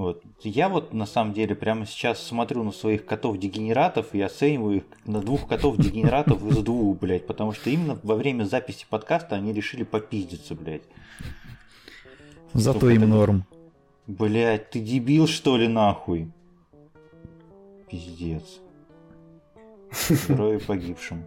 [0.00, 0.22] Вот.
[0.40, 5.20] Я вот на самом деле прямо сейчас смотрю на своих котов-дегенератов и оцениваю их на
[5.20, 10.54] двух котов-дегенератов из двух, блядь, потому что именно во время записи подкаста они решили попиздиться,
[10.54, 10.84] блядь.
[12.54, 13.10] Зато им это...
[13.10, 13.44] норм.
[14.06, 16.32] Блядь, ты дебил что ли нахуй?
[17.90, 18.58] Пиздец.
[20.28, 21.26] Герои погибшим.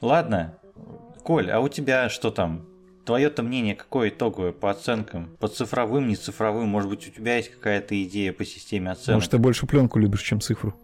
[0.00, 0.58] Ладно,
[1.22, 2.69] Коль, а у тебя что там?
[3.04, 5.36] Твое-то мнение какое итоговое по оценкам?
[5.40, 6.68] По цифровым, не цифровым?
[6.68, 9.16] Может быть, у тебя есть какая-то идея по системе оценок?
[9.16, 10.74] Может, ты больше пленку любишь, чем цифру?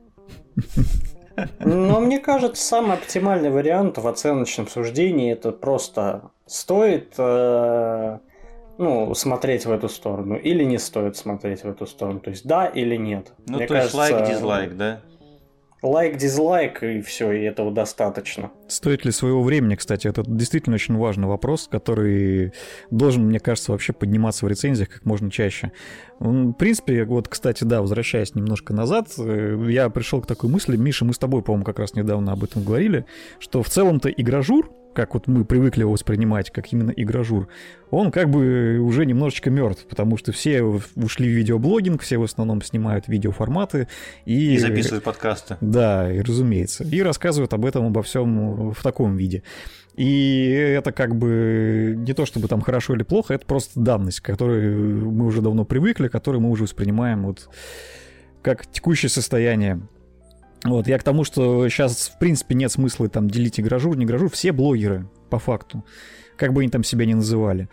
[1.60, 8.18] Но мне кажется, самый оптимальный вариант в оценочном суждении это просто стоит э,
[8.78, 12.20] ну, смотреть в эту сторону или не стоит смотреть в эту сторону.
[12.20, 13.32] То есть да или нет.
[13.46, 15.00] Ну, мне то кажется, есть лайк-дизлайк, да?
[15.86, 18.50] Лайк, дизлайк, и все, и этого достаточно.
[18.68, 22.52] Стоит ли своего времени, кстати, это действительно очень важный вопрос, который
[22.90, 25.72] должен, мне кажется, вообще подниматься в рецензиях как можно чаще.
[26.18, 31.04] В принципе, вот, кстати, да, возвращаясь немножко назад, э, я пришел к такой мысли, Миша,
[31.04, 33.06] мы с тобой, по-моему, как раз недавно об этом говорили,
[33.38, 37.48] что в целом-то игражур, как вот мы привыкли его воспринимать, как именно игражур,
[37.90, 42.62] он как бы уже немножечко мертв, потому что все ушли в видеоблогинг, все в основном
[42.62, 43.88] снимают видеоформаты
[44.24, 44.54] и...
[44.54, 45.58] И записывают подкасты.
[45.60, 46.82] Да, и разумеется.
[46.84, 49.42] И рассказывают об этом, обо всем в таком виде.
[49.94, 54.24] И это как бы не то чтобы там хорошо или плохо, это просто данность, к
[54.24, 57.48] которой мы уже давно привыкли, которую мы уже воспринимаем вот
[58.42, 59.80] как текущее состояние
[60.66, 64.04] вот, я к тому, что сейчас, в принципе, нет смысла там делить и гражур, не
[64.04, 64.30] гражур.
[64.30, 65.84] Все блогеры, по факту.
[66.36, 67.68] Как бы они там себя ни называли.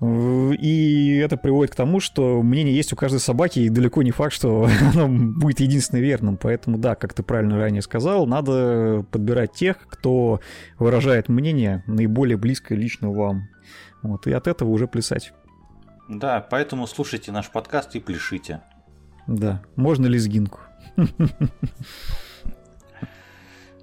[0.00, 4.34] И это приводит к тому, что мнение есть у каждой собаки, и далеко не факт,
[4.34, 6.36] что оно будет единственно верным.
[6.36, 10.40] Поэтому, да, как ты правильно ранее сказал, надо подбирать тех, кто
[10.78, 13.48] выражает мнение наиболее близкое лично вам.
[14.02, 15.32] Вот, и от этого уже плясать.
[16.08, 18.60] Да, поэтому слушайте наш подкаст и пляшите.
[19.26, 20.60] Да, можно лезгинку.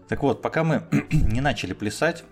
[0.07, 2.25] Так вот, пока мы не начали плясать,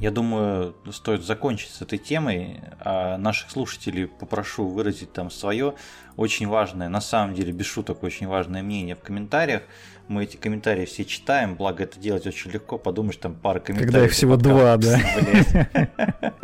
[0.00, 5.74] я думаю, стоит закончить с этой темой, а наших слушателей попрошу выразить там свое
[6.16, 9.62] очень важное, на самом деле, без шуток, очень важное мнение в комментариях.
[10.08, 13.92] Мы эти комментарии все читаем, благо это делать очень легко, подумаешь, там пара комментариев.
[13.92, 14.98] Когда их всего два, да.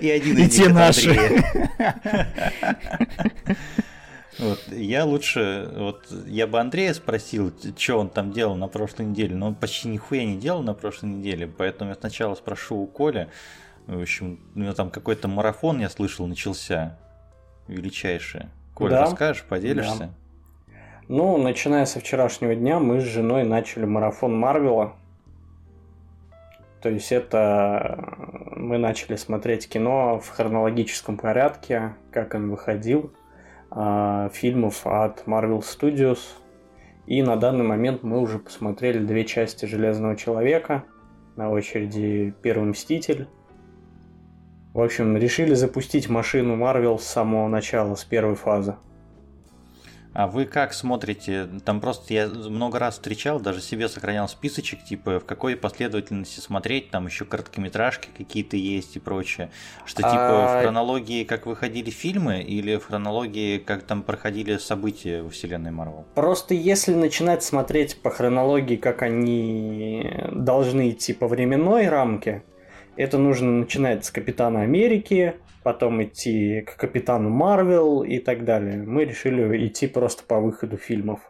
[0.00, 1.44] И один из них наши.
[4.40, 9.34] Вот, я лучше, вот я бы Андрея спросил, что он там делал на прошлой неделе,
[9.36, 13.28] но он почти нихуя не делал на прошлой неделе, поэтому я сначала спрошу у Коля,
[13.86, 16.96] в общем, у него там какой-то марафон, я слышал, начался,
[17.68, 18.46] величайший.
[18.74, 19.98] Коля, да, расскажешь, поделишься?
[20.68, 20.74] Да.
[21.08, 24.94] Ну, начиная со вчерашнего дня, мы с женой начали марафон Марвела.
[26.80, 28.16] То есть это
[28.56, 33.12] мы начали смотреть кино в хронологическом порядке, как он выходил.
[33.70, 36.18] А, фильмов от Marvel Studios.
[37.06, 40.84] И на данный момент мы уже посмотрели две части Железного Человека.
[41.36, 43.28] На очереди Первый Мститель.
[44.74, 48.76] В общем, решили запустить машину Marvel с самого начала, с первой фазы.
[50.12, 51.48] А вы как смотрите?
[51.64, 56.90] Там просто я много раз встречал, даже себе сохранял списочек, типа в какой последовательности смотреть,
[56.90, 59.50] там еще короткометражки какие-то есть и прочее.
[59.84, 60.58] Что типа а...
[60.58, 66.04] в хронологии, как выходили фильмы, или в хронологии, как там проходили события во вселенной Марвел?
[66.14, 72.42] Просто если начинать смотреть по хронологии, как они должны идти по временной рамке,
[72.96, 75.36] это нужно начинать с Капитана Америки,
[75.70, 78.76] потом идти к Капитану Марвел и так далее.
[78.78, 81.20] Мы решили идти просто по выходу фильмов.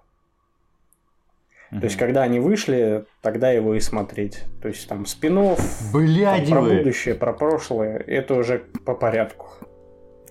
[1.68, 4.40] То есть, когда они вышли, тогда его и смотреть.
[4.62, 5.60] То есть, там, спинов,
[5.92, 9.50] про будущее, про прошлое, это уже по порядку.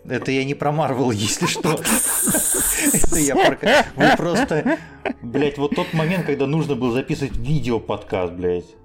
[0.09, 1.73] Это я не про Марвел, если что.
[1.73, 3.57] Это я про...
[3.95, 4.79] Вы просто...
[5.21, 8.75] Блять, вот тот момент, когда нужно было записывать видео-подкаст, блядь.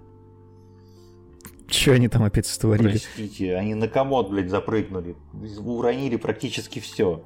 [1.69, 2.91] Че они там опять сотворили?
[2.91, 5.17] Простите, они на комод, блядь, запрыгнули.
[5.65, 7.25] Уронили практически все.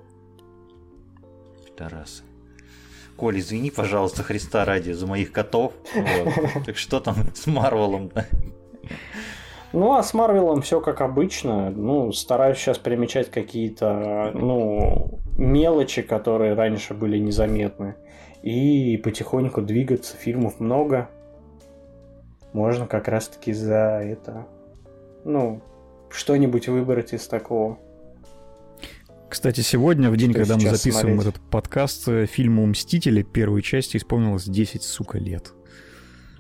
[1.77, 2.23] Тарас.
[3.17, 5.73] Коль, извини, пожалуйста, Христа ради, за моих котов.
[5.95, 6.65] Вот.
[6.67, 8.13] Так что там с Марвелом?
[9.73, 11.71] Ну, а с Марвелом все как обычно.
[11.71, 17.97] Ну, стараюсь сейчас примечать какие-то, ну, мелочи, которые раньше были незаметны.
[18.43, 20.17] И потихоньку двигаться.
[20.17, 21.11] Фильмов много.
[22.53, 24.47] Можно как раз-таки за это,
[25.25, 25.63] ну,
[26.11, 27.79] что-нибудь выбрать из такого.
[29.29, 31.37] Кстати, сегодня, в день, Что когда мы записываем смотреть?
[31.37, 35.53] этот подкаст, э, фильму «Мстители» первой части исполнилось 10, сука, лет.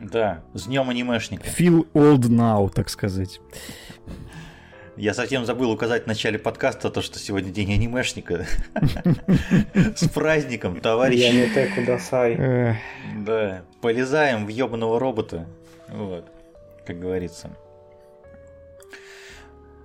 [0.00, 1.44] Да, с днем анимешника.
[1.46, 3.40] Feel old now, так сказать.
[4.96, 8.46] Я совсем забыл указать в начале подкаста то, что сегодня день анимешника.
[9.94, 11.20] С праздником, товарищи.
[11.20, 12.78] Я не так кудасай.
[13.24, 15.46] Да, полезаем в ебаного робота.
[15.90, 16.24] Вот,
[16.86, 17.50] как говорится.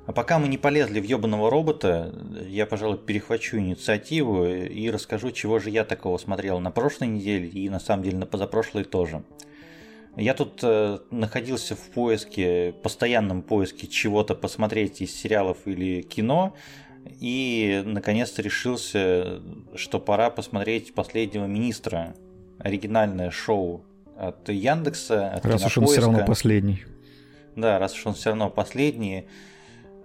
[0.05, 2.13] А пока мы не полезли в ебаного робота,
[2.45, 7.69] я, пожалуй, перехвачу инициативу и расскажу, чего же я такого смотрел на прошлой неделе и
[7.69, 9.23] на самом деле на позапрошлой тоже.
[10.17, 16.53] Я тут э, находился в поиске, постоянном поиске чего-то посмотреть из сериалов или кино,
[17.19, 19.41] и наконец-то решился,
[19.75, 22.13] что пора посмотреть последнего министра,
[22.59, 23.85] оригинальное шоу
[24.17, 26.83] от Яндекса, от Раз уж он все равно последний.
[27.55, 29.27] Да, раз уж он все равно последний.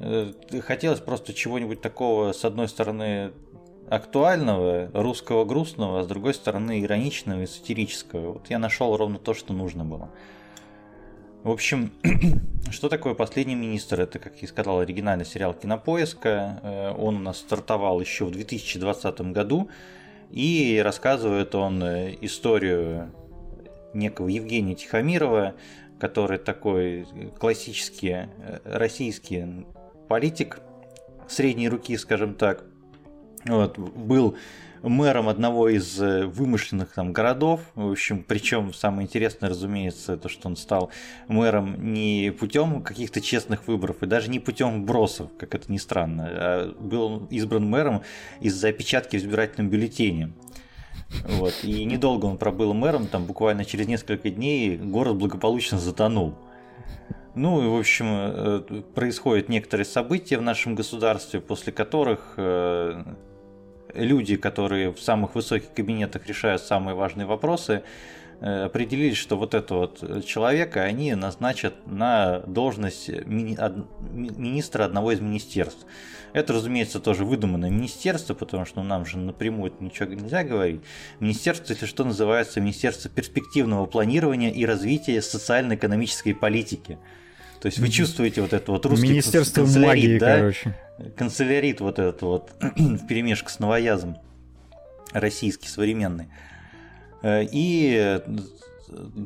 [0.00, 0.32] Э,
[0.64, 3.32] хотелось просто чего-нибудь такого, с одной стороны,
[3.88, 8.34] актуального, русского грустного, а с другой стороны ироничного и сатирического.
[8.34, 10.11] Вот я нашел ровно то, что нужно было.
[11.42, 11.92] В общем,
[12.70, 14.02] что такое «Последний министр»?
[14.02, 16.61] Это, как я сказал, оригинальный сериал «Кинопоиска».
[16.62, 19.68] Э, он у нас стартовал еще в 2020 году.
[20.30, 23.11] И рассказывает он э, историю
[23.99, 25.55] некого Евгения Тихомирова,
[25.99, 27.07] который такой
[27.38, 29.66] классический э, российский
[30.09, 30.61] политик
[31.28, 32.64] средней руки, скажем так,
[33.44, 34.36] вот, был
[34.82, 37.61] мэром одного из э, вымышленных там городов.
[37.74, 40.90] В общем, причем самое интересное, разумеется, то, что он стал
[41.26, 46.28] мэром не путем каких-то честных выборов и даже не путем бросов, как это ни странно,
[46.30, 48.03] а был избран мэром
[48.40, 50.32] из-за опечатки в избирательном бюллетене.
[51.24, 51.55] Вот.
[51.62, 56.34] И недолго он пробыл мэром, там буквально через несколько дней город благополучно затонул.
[57.34, 63.05] Ну и, в общем, э, происходят некоторые события в нашем государстве, после которых э,
[63.94, 67.84] люди, которые в самых высоких кабинетах решают самые важные вопросы,
[68.40, 75.86] э, определились, что вот этого вот человека они назначат на должность министра одного из министерств.
[76.32, 80.80] Это, разумеется, тоже выдуманное министерство, потому что нам же напрямую ничего нельзя говорить.
[81.20, 86.98] Министерство, если что, называется Министерство перспективного планирования и развития социально-экономической политики.
[87.60, 90.36] То есть вы чувствуете вот это вот русский Министерство магии, да?
[90.36, 90.76] короче.
[91.16, 94.18] Канцелярит вот этот вот в перемешку с новоязом
[95.12, 96.28] российский, современный.
[97.22, 98.20] Э, и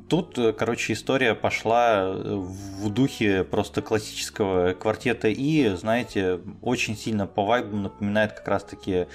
[0.09, 7.77] тут, короче, история пошла в духе просто классического квартета И, знаете, очень сильно по вайбу
[7.77, 9.07] напоминает как раз-таки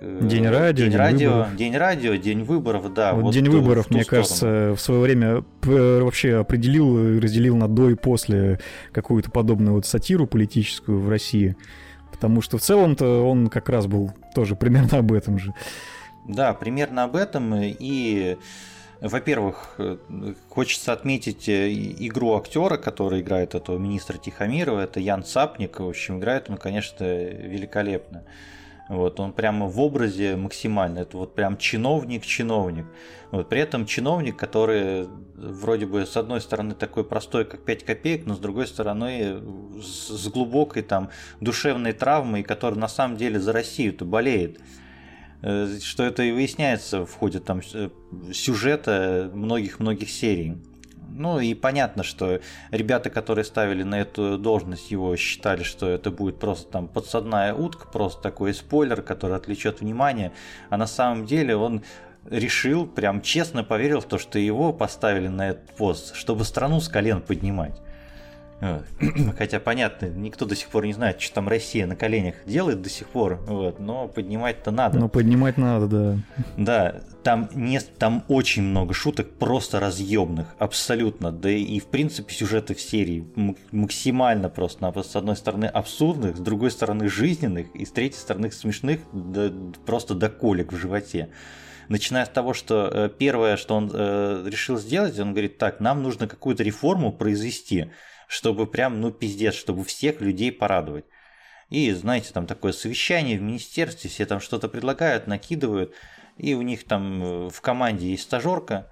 [0.00, 1.56] Э, день радио, день, день радио, выборов.
[1.56, 3.14] день радио, день выборов, да.
[3.14, 4.22] Вот, вот день выборов, мне сторону.
[4.22, 8.60] кажется, в свое время вообще определил и разделил на до и после
[8.92, 11.56] какую-то подобную вот сатиру политическую в России.
[12.12, 15.52] Потому что в целом-то он как раз был тоже примерно об этом же.
[16.28, 17.54] Да, примерно об этом.
[17.54, 18.36] И,
[19.00, 19.78] во-первых,
[20.48, 24.80] хочется отметить э, игру актера, который играет этого министра Тихомирова.
[24.80, 25.80] Это Ян Цапник.
[25.80, 28.24] В общем, играет он, конечно, великолепно.
[28.88, 31.00] Вот, он прямо в образе максимально.
[31.00, 32.86] Это вот прям чиновник-чиновник.
[33.30, 38.26] Вот, при этом чиновник, который вроде бы с одной стороны такой простой, как 5 копеек,
[38.26, 39.40] но с другой стороны
[39.82, 44.62] с, глубокой там душевной травмой, который на самом деле за Россию-то болеет э,
[45.80, 47.90] что это и выясняется в ходе там э,
[48.32, 50.56] сюжета многих-многих серий.
[51.10, 52.40] Ну и понятно, что
[52.70, 57.86] ребята, которые ставили на эту должность его, считали, что это будет просто там подсадная утка,
[57.86, 60.32] просто такой спойлер, который отвлечет внимание.
[60.70, 61.82] А на самом деле он
[62.28, 66.88] решил, прям честно поверил в то, что его поставили на этот пост, чтобы страну с
[66.88, 67.80] колен поднимать.
[69.38, 72.88] Хотя, понятно, никто до сих пор не знает, что там Россия на коленях делает до
[72.88, 74.98] сих пор, вот, но поднимать-то надо.
[74.98, 76.18] Ну, поднимать надо, да.
[76.56, 81.32] Да, там, не, там очень много шуток просто разъемных, абсолютно.
[81.32, 83.26] Да и, в принципе, сюжеты в серии
[83.72, 89.00] максимально просто, с одной стороны, абсурдных, с другой стороны, жизненных, и с третьей стороны, смешных,
[89.12, 89.52] да,
[89.84, 91.28] просто до колик в животе
[91.88, 96.02] начиная с того, что э, первое, что он э, решил сделать, он говорит, так, нам
[96.02, 97.90] нужно какую-то реформу произвести,
[98.28, 101.04] чтобы прям, ну, пиздец, чтобы всех людей порадовать.
[101.70, 105.94] И, знаете, там такое совещание в министерстве, все там что-то предлагают, накидывают,
[106.36, 108.90] и у них там э, в команде есть стажерка,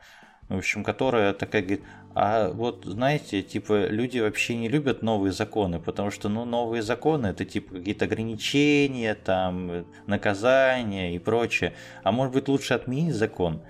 [0.48, 1.82] в общем, которая такая говорит,
[2.14, 7.28] а вот, знаете, типа, люди вообще не любят новые законы, потому что, ну, новые законы
[7.28, 11.72] это типа какие-то ограничения, там, наказания и прочее.
[12.02, 13.62] А может быть, лучше отменить закон?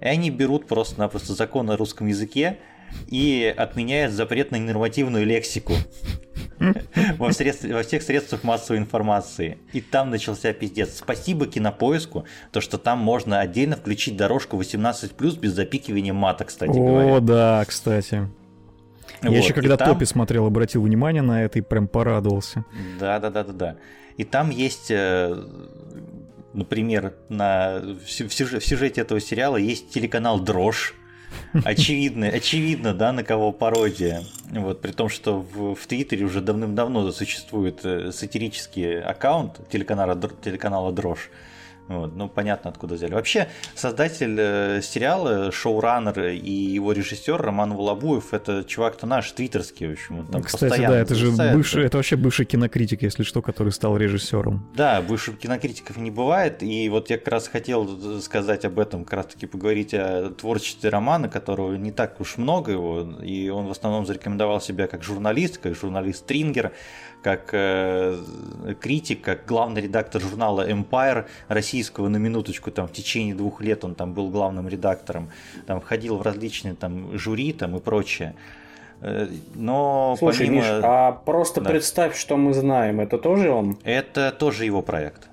[0.00, 2.58] И они берут просто-напросто закон на русском языке
[3.06, 5.74] и отменяют запрет на ненормативную лексику
[7.18, 9.58] во, средств, во всех средствах массовой информации.
[9.72, 10.98] И там начался пиздец.
[10.98, 16.84] Спасибо кинопоиску, то что там можно отдельно включить дорожку 18+, без запикивания мата, кстати О,
[16.84, 17.16] говоря.
[17.16, 18.28] О, да, кстати.
[19.22, 19.88] Я вот, еще когда там...
[19.88, 22.64] Топи смотрел, обратил внимание на это и прям порадовался.
[23.00, 23.76] Да, да, да, да, да.
[24.16, 25.44] И там есть, э,
[26.52, 30.94] например, на, в сюжете этого сериала есть телеканал Дрожь,
[31.64, 34.22] очевидно, очевидно, да, на кого пародия.
[34.50, 40.92] Вот, при том, что в, в Твиттере уже давным-давно существует э, сатирический аккаунт телеканала, телеканала
[40.92, 41.30] Дрожь.
[41.88, 43.14] Вот, ну, понятно, откуда взяли.
[43.14, 49.92] Вообще, создатель э, сериала, шоураннер и его режиссер Роман Волобуев, это чувак-то наш, твиттерский, в
[49.92, 50.26] общем.
[50.26, 54.68] Там Кстати, да, это же бывший, это вообще бывший кинокритик, если что, который стал режиссером.
[54.74, 59.14] Да, бывших кинокритиков не бывает, и вот я как раз хотел сказать об этом, как
[59.14, 63.70] раз таки поговорить о творчестве Романа, которого не так уж много его, и он в
[63.70, 66.72] основном зарекомендовал себя как журналист, как журналист-трингер,
[67.22, 68.18] как э,
[68.80, 73.94] критик, как главный редактор журнала Empire российского на минуточку, там в течение двух лет он
[73.94, 75.30] там был главным редактором,
[75.66, 78.34] там входил в различные там жюри там и прочее.
[79.00, 80.62] Э, но Слушай, помимо...
[80.62, 81.70] Миш, а просто да.
[81.70, 83.78] представь, что мы знаем, это тоже он?
[83.84, 85.28] Это тоже его проект.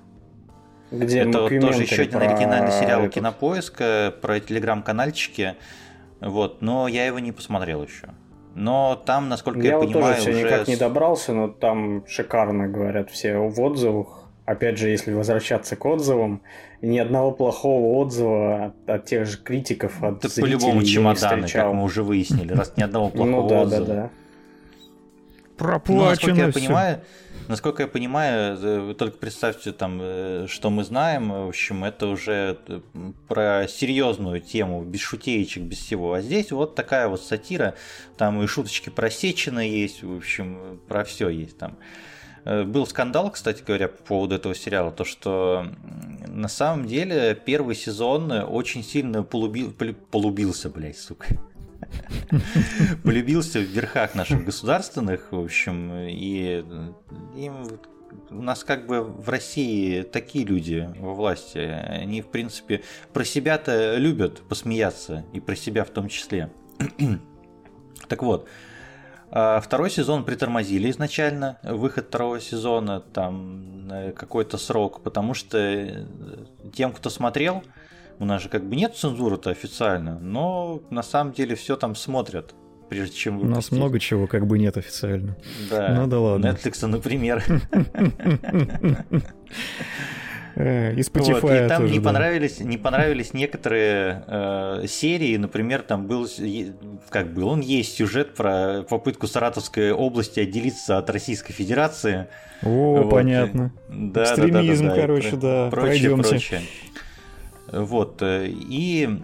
[0.90, 3.14] Где это вот тоже еще один оригинальный сериал этот...
[3.14, 5.56] Кинопоиска про телеграм-канальчики.
[6.20, 8.08] Вот, но я его не посмотрел еще.
[8.56, 10.42] Но там, насколько я, я вот понимаю, тоже уже...
[10.42, 14.24] никак не добрался, но там шикарно говорят все в отзывах.
[14.46, 16.40] Опять же, если возвращаться к отзывам,
[16.80, 21.82] ни одного плохого отзыва от, от тех же критиков, от Ты по-любому чемоданы, как мы
[21.82, 23.80] уже выяснили, раз ни одного ну плохого отзыва.
[23.80, 24.10] Ну да, да, да.
[25.58, 27.00] Проплачено ну, насколько я понимаю,
[27.48, 32.58] Насколько я понимаю, вы только представьте там, э, что мы знаем, в общем, это уже
[32.66, 32.80] э,
[33.28, 36.14] про серьезную тему, без шутеечек, без всего.
[36.14, 37.74] А здесь вот такая вот сатира,
[38.16, 41.76] там и шуточки просечены есть, в общем, про все есть там.
[42.44, 45.68] Э, был скандал, кстати говоря, по поводу этого сериала, то что
[46.26, 49.72] на самом деле первый сезон очень сильно полюбил,
[50.10, 51.26] полюбился, блядь, сука
[53.04, 56.64] полюбился в верхах наших государственных, в общем, и
[57.36, 57.66] им
[58.30, 62.82] у нас как бы в России такие люди во власти, они, в принципе,
[63.12, 66.50] про себя-то любят посмеяться, и про себя в том числе.
[68.08, 68.48] так вот,
[69.30, 76.06] а второй сезон притормозили изначально, выход второго сезона, там какой-то срок, потому что
[76.72, 77.62] тем, кто смотрел,
[78.18, 82.54] у нас же как бы нет цензуры-то официально, но на самом деле все там смотрят,
[82.88, 83.52] прежде чем выпустить.
[83.52, 85.36] У нас много чего как бы нет официально.
[85.70, 85.94] Да.
[85.94, 86.46] Ну да ладно.
[86.46, 87.44] Netflix, например.
[90.58, 92.04] Э, и Spotify вот, и там тоже, не, да.
[92.06, 96.26] понравились, не понравились некоторые э, серии, например, там был,
[97.10, 102.28] как был, он есть сюжет про попытку Саратовской области отделиться от Российской Федерации.
[102.62, 103.10] О, вот.
[103.10, 103.70] понятно.
[103.90, 106.16] Да, Экстремизм, да, да, да, короче, про, да, прочее.
[106.16, 106.62] Прочее.
[107.72, 109.20] Вот, э, и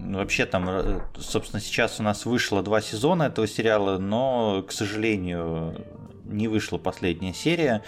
[0.00, 5.84] вообще там, э, собственно, сейчас у нас вышло два сезона этого сериала, но, к сожалению,
[6.24, 7.82] не вышла последняя серия.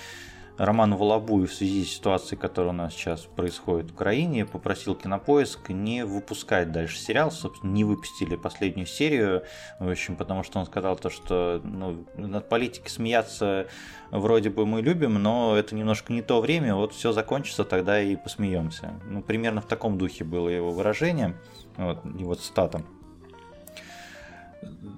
[0.61, 5.71] Роман Волобуев в связи с ситуацией, которая у нас сейчас происходит в Украине, попросил Кинопоиск
[5.71, 7.31] не выпускать дальше сериал.
[7.31, 9.45] Собственно, не выпустили последнюю серию,
[9.79, 13.69] в общем, потому что он сказал то, что ну, над политикой смеяться
[14.11, 18.17] вроде бы мы любим, но это немножко не то время, вот все закончится, тогда и
[18.17, 19.01] посмеемся.
[19.07, 21.39] Ну, примерно в таком духе было его выражение,
[21.79, 22.83] вот, его цитата.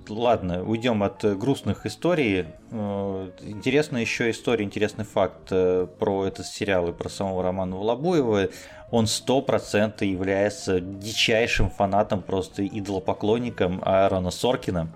[0.08, 2.46] Ладно, уйдем от грустных историй.
[2.70, 8.48] Э, интересная еще история, интересный факт э, про этот сериал и про самого Романа Волобуева.
[8.90, 14.94] Он сто процентов является дичайшим фанатом, просто идолопоклонником Аарона Соркина.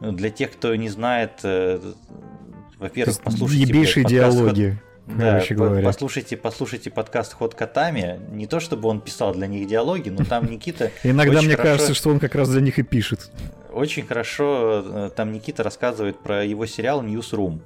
[0.00, 1.80] Для тех, кто не знает, э,
[2.78, 3.64] во-первых, послушайте...
[3.64, 4.78] Ебейшие диалоги.
[5.06, 5.84] Да, говоря.
[5.84, 8.20] послушайте, послушайте подкаст «Ход котами».
[8.30, 10.92] Не то, чтобы он писал для них диалоги, но там Никита...
[11.02, 13.30] Иногда мне кажется, что он как раз для них и пишет.
[13.72, 17.60] Очень хорошо э, там Никита рассказывает про его сериал «Newsroom»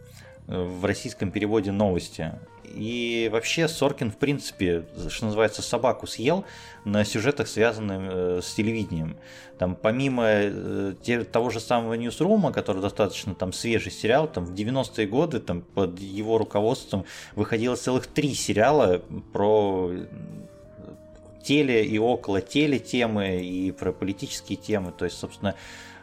[0.46, 2.32] в российском переводе «Новости».
[2.76, 6.44] И вообще Соркин, в принципе, что называется, собаку съел
[6.84, 9.16] на сюжетах, связанных э, с телевидением.
[9.58, 15.06] Там помимо э, того же самого Ньюсрума, который достаточно там свежий сериал, там в 90-е
[15.06, 19.00] годы там под его руководством выходило целых три сериала
[19.32, 19.92] про
[21.42, 24.92] теле и около теле темы и про политические темы.
[24.92, 25.54] То есть, собственно,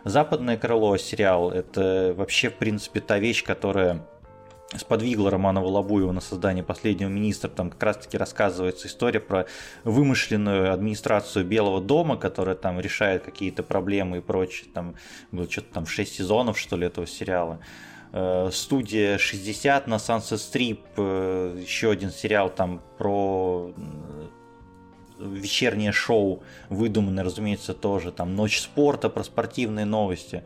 [0.04, 4.06] Западное крыло сериал это вообще, в принципе, та вещь, которая
[4.78, 7.49] сподвигло Романа Волобуева на создание «Последнего министра».
[7.49, 9.45] Там как раз-таки рассказывается история про
[9.84, 14.70] вымышленную администрацию Белого дома, которая там решает какие-то проблемы и прочее.
[14.74, 14.95] Там
[15.32, 17.60] было что-то там 6 сезонов, что ли, этого сериала.
[18.12, 23.74] Э, студия 60 на Sunset Strip, э, еще один сериал там про
[25.26, 30.43] вечернее шоу, выдуманное, разумеется, тоже, там «Ночь спорта», про спортивные новости.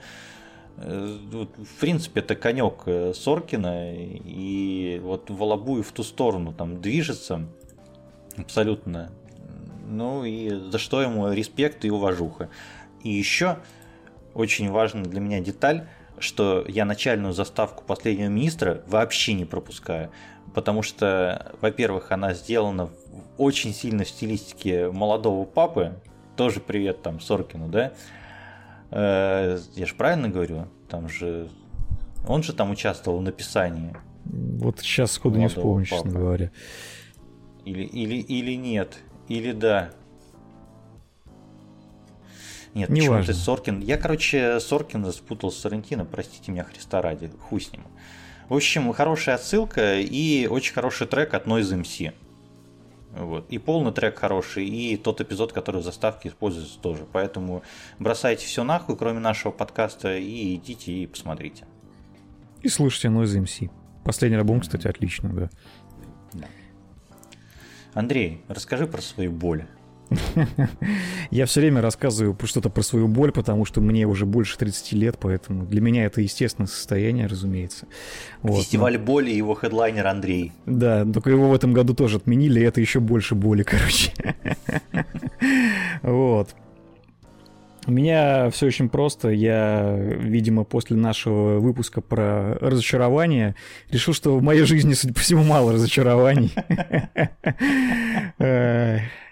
[0.78, 1.18] Э,
[1.58, 7.48] в принципе, это конек э, Соркина, и вот Волобуй в ту сторону там движется
[8.38, 9.12] абсолютно.
[9.88, 12.50] Ну и за что ему респект и уважуха.
[13.04, 13.58] И еще
[14.34, 15.88] очень важная для меня деталь,
[16.20, 20.12] что я начальную заставку последнего министра вообще не пропускаю.
[20.54, 22.90] Потому что, во-первых, она сделана
[23.38, 25.94] очень сильно в стилистике молодого папы.
[26.36, 27.94] Тоже привет там Соркину, да?
[28.92, 30.68] Э, я же правильно говорю?
[30.90, 31.50] Там же...
[32.28, 33.96] Он же там участвовал в написании.
[34.26, 36.04] Вот сейчас сходу не вспомню, папы.
[36.04, 36.52] честно говоря.
[37.66, 38.98] Или, или, или нет.
[39.28, 39.92] Или да.
[42.74, 43.82] Нет, не почему-то Соркин.
[43.82, 47.82] Я, короче, Соркина спутал с Сарантино, простите меня, Христа ради, хуй с ним.
[48.50, 52.14] В общем, хорошая отсылка и очень хороший трек от Noise MC.
[53.18, 53.50] Вот.
[53.50, 57.06] И полный трек хороший, и тот эпизод, который в заставке используется тоже.
[57.12, 57.64] Поэтому
[58.00, 61.66] бросайте все нахуй, кроме нашего подкаста, и идите и посмотрите.
[62.62, 63.72] И слушайте Noise MC.
[64.04, 65.50] Последний альбом, кстати, отличный, да.
[66.34, 66.48] да.
[67.94, 69.66] Андрей, расскажи про свою боль.
[71.32, 75.18] Я все время рассказываю что-то про свою боль, потому что мне уже больше 30 лет,
[75.20, 77.88] поэтому для меня это естественное состояние, разумеется.
[78.42, 78.64] Вот.
[78.64, 80.52] Фестиваль боли и его хедлайнер Андрей.
[80.66, 84.12] Да, только его в этом году тоже отменили, и это еще больше боли, короче.
[86.02, 86.56] Вот.
[87.88, 89.30] У меня все очень просто.
[89.30, 93.56] Я, видимо, после нашего выпуска про разочарование
[93.90, 96.54] решил, что в моей жизни, судя по всему, мало разочарований.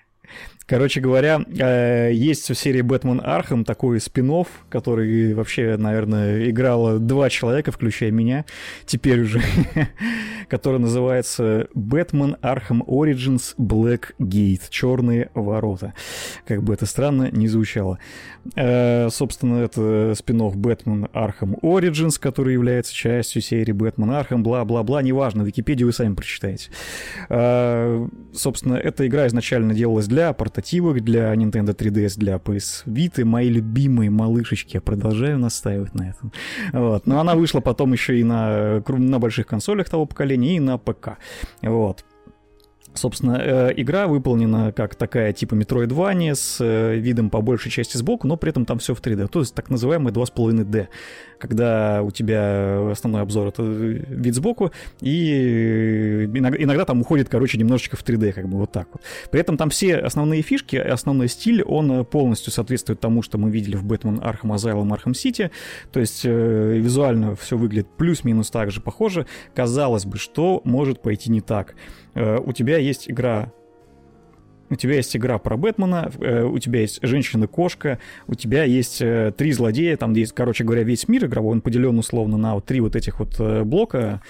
[0.68, 4.26] Короче говоря, э, есть в серии Batman Arkham такой спин
[4.70, 8.46] который вообще, наверное, играло два человека, включая меня,
[8.88, 9.42] теперь уже,
[10.50, 15.94] который называется Batman Arkham Origins Blackgate, Черные ворота.
[16.48, 18.00] Как бы это странно не звучало.
[18.56, 25.44] Э, собственно, это спин Batman Arkham Origins, который является частью серии Batman Arkham, бла-бла-бла, неважно,
[25.44, 26.72] Википедию вы сами прочитаете.
[27.30, 33.50] Э, собственно, эта игра изначально делалась для портативок для Nintendo 3DS, для PS Vita, мои
[33.50, 36.32] любимые малышечки, я продолжаю настаивать на этом.
[36.72, 37.08] Вот.
[37.08, 41.18] Но она вышла потом еще и на, на больших консолях того поколения, и на ПК.
[41.62, 42.06] Вот.
[42.96, 48.28] Собственно, э, игра выполнена как такая типа Metroidvania с э, видом по большей части сбоку,
[48.28, 49.28] но при этом там все в 3D.
[49.28, 50.88] То есть так называемый 2,5D,
[51.38, 54.72] когда у тебя основной обзор это вид сбоку,
[55.02, 59.02] и иногда там уходит, короче, немножечко в 3D, как бы вот так вот.
[59.30, 63.76] При этом там все основные фишки, основной стиль, он полностью соответствует тому, что мы видели
[63.76, 65.52] в Batman Arkham Asylum Arkham City.
[65.92, 69.26] То есть э, визуально все выглядит плюс-минус так же похоже.
[69.54, 71.76] Казалось бы, что может пойти не так.
[72.16, 73.52] Э, у тебя есть игра
[74.68, 79.32] у тебя есть игра про Бэтмена, э, у тебя есть женщина-кошка, у тебя есть э,
[79.38, 82.80] три злодея, там есть, короче говоря, весь мир игровой, он поделен условно на вот три
[82.80, 84.24] вот этих вот блока.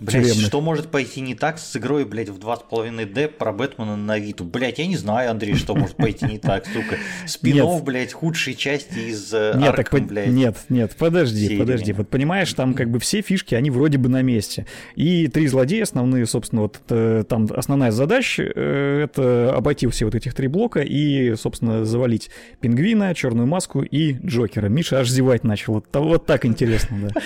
[0.00, 4.44] Блять, что может пойти не так с игрой, блядь, в 2,5D про Бэтмена на Виту?
[4.44, 6.96] Блять, я не знаю, Андрей, что может пойти не так, сука.
[7.26, 10.28] Спинов, блядь, худшие части из э, нет, Арком, так, блядь.
[10.28, 11.58] Нет, нет, подожди, серии.
[11.58, 11.92] подожди.
[11.92, 14.66] Вот понимаешь, там как бы все фишки, они вроде бы на месте.
[14.94, 20.14] И три злодея основные, собственно, вот э, там основная задача э, это обойти все вот
[20.14, 22.30] этих три блока и, собственно, завалить
[22.60, 24.68] пингвина, черную маску и Джокера.
[24.68, 25.74] Миша аж зевать начал.
[25.74, 27.20] Вот, вот так интересно, да.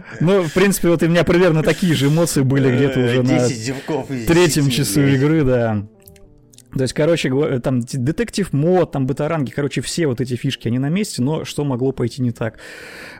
[0.20, 4.26] Ну, в принципе, вот у меня примерно такие же же эмоции были где-то уже на
[4.26, 5.86] третьем часу игры, да.
[6.74, 10.88] То есть, короче, там detective mode, там батаранги, короче, все вот эти фишки, они на
[10.88, 12.58] месте, но что могло пойти не так?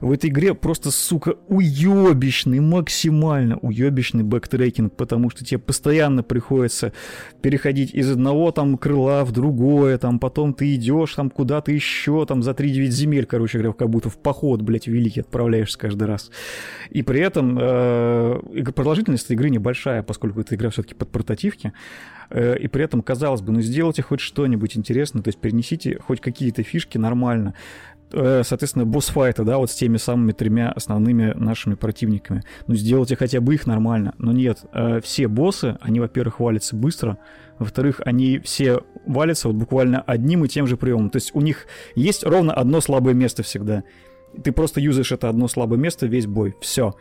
[0.00, 6.92] В этой игре просто, сука, уебищный, максимально уебищный бэктрекинг, потому что тебе постоянно приходится
[7.42, 12.44] переходить из одного там крыла в другое, там потом ты идешь там куда-то еще, там
[12.44, 16.30] за 3-9 земель, короче говоря, как будто в поход, блядь, великий отправляешься каждый раз.
[16.90, 18.40] И при этом э,
[18.74, 21.72] продолжительность игры небольшая, поскольку эта игра все-таки под портативки,
[22.30, 26.20] Э, и при этом, казалось бы, ну сделайте хоть что-нибудь интересное, то есть перенесите хоть
[26.20, 27.54] какие-то фишки нормально
[28.12, 32.42] э, соответственно, босс-файты, да, вот с теми самыми тремя основными нашими противниками.
[32.66, 34.14] Ну, сделайте хотя бы их нормально.
[34.18, 37.18] Но нет, э, все боссы, они, во-первых, валятся быстро,
[37.58, 41.10] во-вторых, они все валятся вот буквально одним и тем же приемом.
[41.10, 43.84] То есть у них есть ровно одно слабое место всегда.
[44.42, 46.56] Ты просто юзаешь это одно слабое место весь бой.
[46.60, 46.94] Все.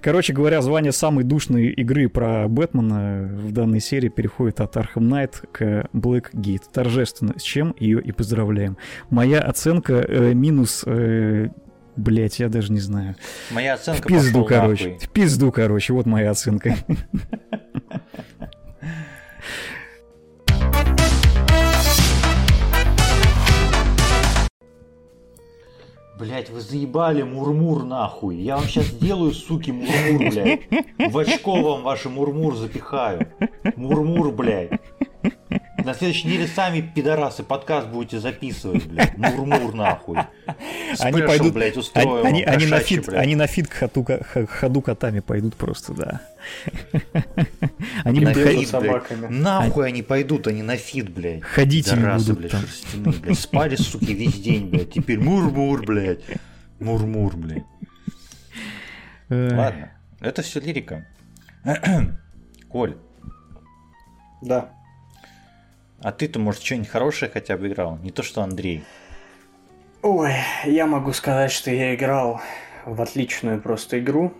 [0.00, 5.46] Короче говоря, звание самой душной игры про Бэтмена в данной серии переходит от Arkham Knight
[5.50, 6.62] к Blackgate.
[6.72, 8.76] Торжественно, с чем ее и поздравляем.
[9.10, 10.84] Моя оценка э, минус...
[10.86, 11.48] Э,
[11.96, 13.16] Блять, я даже не знаю.
[13.50, 14.90] Моя оценка В пизду, короче.
[14.90, 15.04] Нахуй.
[15.04, 15.92] В пизду, короче.
[15.92, 16.76] Вот моя оценка.
[26.18, 28.36] Блять, вы заебали мурмур нахуй.
[28.36, 30.60] Я вам сейчас сделаю, суки, мурмур, блядь.
[30.98, 33.28] В очко вам ваши мурмур запихаю.
[33.76, 34.80] Мурмур, блядь.
[35.84, 39.16] На следующей неделе сами пидорасы подкаст будете записывать, блядь.
[39.16, 40.18] Мурмур нахуй.
[40.94, 43.20] Спешл, они пойдут, блядь, устроим они, они, на фит, блядь.
[43.20, 44.06] они на фит к ходу,
[44.48, 46.20] ходу котами пойдут просто, да.
[48.04, 49.26] Они на фит, собаками.
[49.26, 51.42] Нахуй они пойдут, они на фит, блядь.
[51.42, 53.38] Ходите не будут блядь, шерстяные, блядь.
[53.38, 54.92] Спали, суки, весь день, блядь.
[54.92, 56.24] Теперь мурмур, блядь.
[56.80, 57.64] Мурмур, блядь.
[59.28, 61.06] Ладно, это все лирика.
[62.68, 62.96] Коль.
[64.42, 64.70] Да.
[66.00, 67.98] А ты-то, может, что-нибудь хорошее хотя бы играл?
[68.02, 68.84] Не то, что Андрей.
[70.02, 70.32] Ой,
[70.64, 72.40] я могу сказать, что я играл
[72.84, 74.32] в отличную просто игру.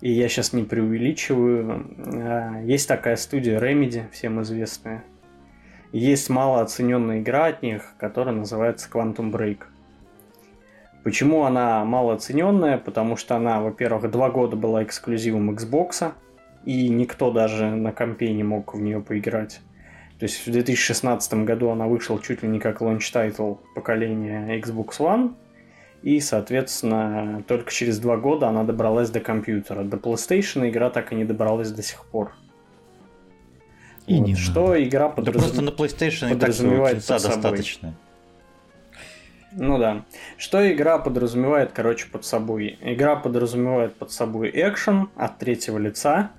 [0.00, 1.84] И я сейчас не преувеличиваю.
[2.06, 5.04] А, есть такая студия Remedy, всем известная.
[5.92, 9.64] Есть малооцененная игра от них, которая называется Quantum Break.
[11.02, 12.78] Почему она малооцененная?
[12.78, 16.12] Потому что она, во-первых, два года была эксклюзивом Xbox,
[16.64, 19.60] и никто даже на компе не мог в нее поиграть.
[20.20, 24.98] То есть в 2016 году она вышла чуть ли не как launch title поколения Xbox
[24.98, 25.34] One,
[26.02, 29.82] и, соответственно, только через два года она добралась до компьютера.
[29.82, 32.32] До PlayStation игра так и не добралась до сих пор.
[34.06, 34.26] И вот.
[34.26, 34.84] не Что надо.
[34.84, 35.34] игра подраз...
[35.34, 37.42] Да просто на PlayStation подразумевает и так под собой.
[37.42, 37.94] достаточно.
[39.52, 40.04] Ну да.
[40.36, 42.78] Что игра подразумевает, короче, под собой?
[42.82, 46.30] Игра подразумевает под собой экшен от третьего лица,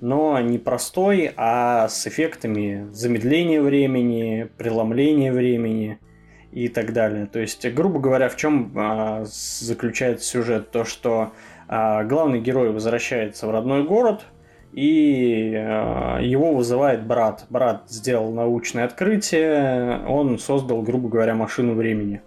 [0.00, 5.98] но не простой, а с эффектами замедления времени, преломления времени
[6.52, 7.26] и так далее.
[7.26, 10.70] То есть, грубо говоря, в чем а, заключается сюжет?
[10.70, 11.32] То, что
[11.68, 14.22] а, главный герой возвращается в родной город,
[14.72, 17.46] и а, его вызывает брат.
[17.50, 22.22] Брат сделал научное открытие, он создал, грубо говоря, машину времени.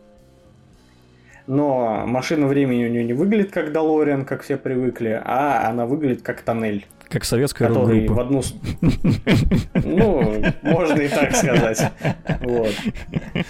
[1.45, 6.21] Но машина времени у него не выглядит как Долориан, как все привыкли, а она выглядит
[6.21, 6.85] как тоннель.
[7.09, 8.41] Как советская который в одну...
[9.75, 11.91] Ну, можно и так сказать.
[12.41, 12.71] Вот.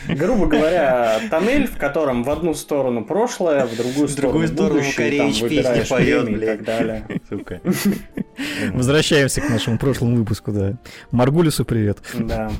[0.10, 5.18] Грубо говоря, тоннель, в котором в одну сторону прошлое, в другую сторону, в другую будущее,
[5.18, 7.06] там выбираешь поет, и так далее.
[7.30, 7.62] Сука.
[8.74, 10.74] Возвращаемся к нашему прошлому выпуску, да.
[11.12, 12.00] Маргулису привет.
[12.20, 12.52] Да.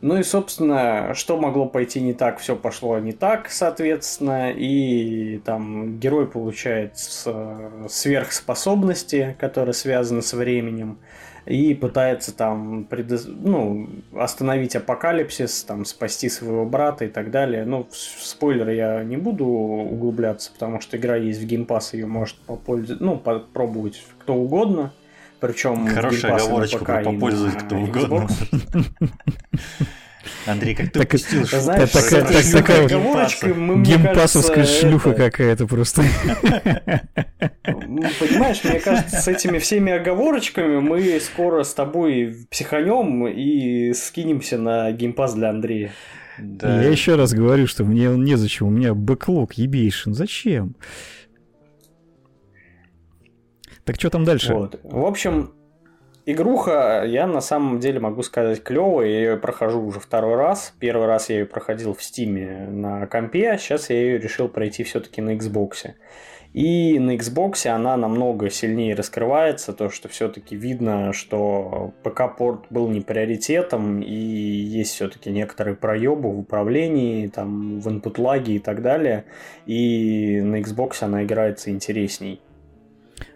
[0.00, 5.98] Ну и, собственно, что могло пойти не так, все пошло не так, соответственно, и там
[5.98, 10.98] герой получает сверхспособности, которые связаны с временем,
[11.46, 13.18] и пытается там предо...
[13.26, 17.64] ну, остановить апокалипсис, там, спасти своего брата и так далее.
[17.64, 22.38] Ну, в спойлеры я не буду углубляться, потому что игра есть в геймпас, ее может
[22.40, 24.92] попользоваться, ну, попробовать кто угодно.
[25.40, 28.28] Причем Хорошая оговорочка про попользоваться кто угодно.
[30.46, 36.02] Андрей, как ты упустил что Знаешь, такая, так, такая геймпасовская шлюха какая-то просто.
[37.62, 44.90] Понимаешь, мне кажется, с этими всеми оговорочками мы скоро с тобой психанем и скинемся на
[44.92, 45.92] геймпас для Андрея.
[46.38, 46.82] Да.
[46.82, 50.14] Я еще раз говорю, что мне он незачем, у меня бэклог ебейшин.
[50.14, 50.76] Зачем?
[53.88, 54.52] Так что там дальше?
[54.52, 54.78] Вот.
[54.82, 55.54] В общем,
[56.26, 59.08] игруха, я на самом деле могу сказать клевая.
[59.08, 60.74] Я ее прохожу уже второй раз.
[60.78, 64.84] Первый раз я ее проходил в Стиме на компе, а сейчас я ее решил пройти
[64.84, 65.94] все-таки на Xbox.
[66.52, 73.00] И на Xbox она намного сильнее раскрывается, то что все-таки видно, что ПК-порт был не
[73.00, 79.24] приоритетом, и есть все-таки некоторые проебы в управлении, там, в input лаге и так далее.
[79.64, 82.42] И на Xbox она играется интересней.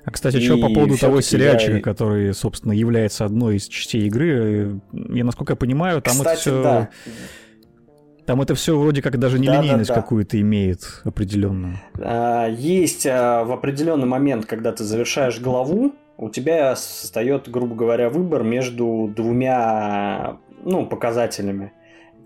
[0.04, 1.80] А, кстати, что по поводу того сериальчика, я...
[1.80, 6.62] который, собственно, является одной из частей игры, я, насколько я понимаю, там кстати, это все...
[6.62, 6.90] Да.
[8.24, 10.02] Там это все вроде как даже нелинейность да, да, да.
[10.02, 11.80] какую-то имеет определенную.
[11.98, 18.10] А, есть а, в определенный момент, когда ты завершаешь главу, у тебя состоит, грубо говоря,
[18.10, 21.72] выбор между двумя ну, показателями.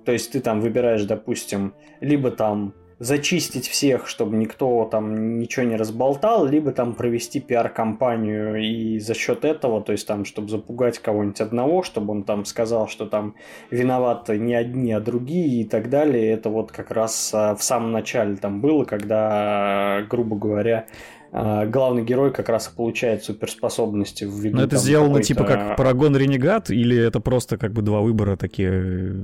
[0.05, 5.77] То есть ты там выбираешь, допустим, либо там зачистить всех, чтобы никто там ничего не
[5.77, 11.41] разболтал, либо там провести пиар-компанию и за счет этого, то есть там, чтобы запугать кого-нибудь
[11.41, 13.35] одного, чтобы он там сказал, что там
[13.71, 16.31] виноваты не одни, а другие и так далее.
[16.31, 20.87] Это вот как раз а, в самом начале там было, когда, грубо говоря,
[21.33, 24.57] а, главный герой как раз и получает суперспособности в виду.
[24.57, 29.23] Но это сделано типа как Парагон Ренегат, или это просто как бы два выбора такие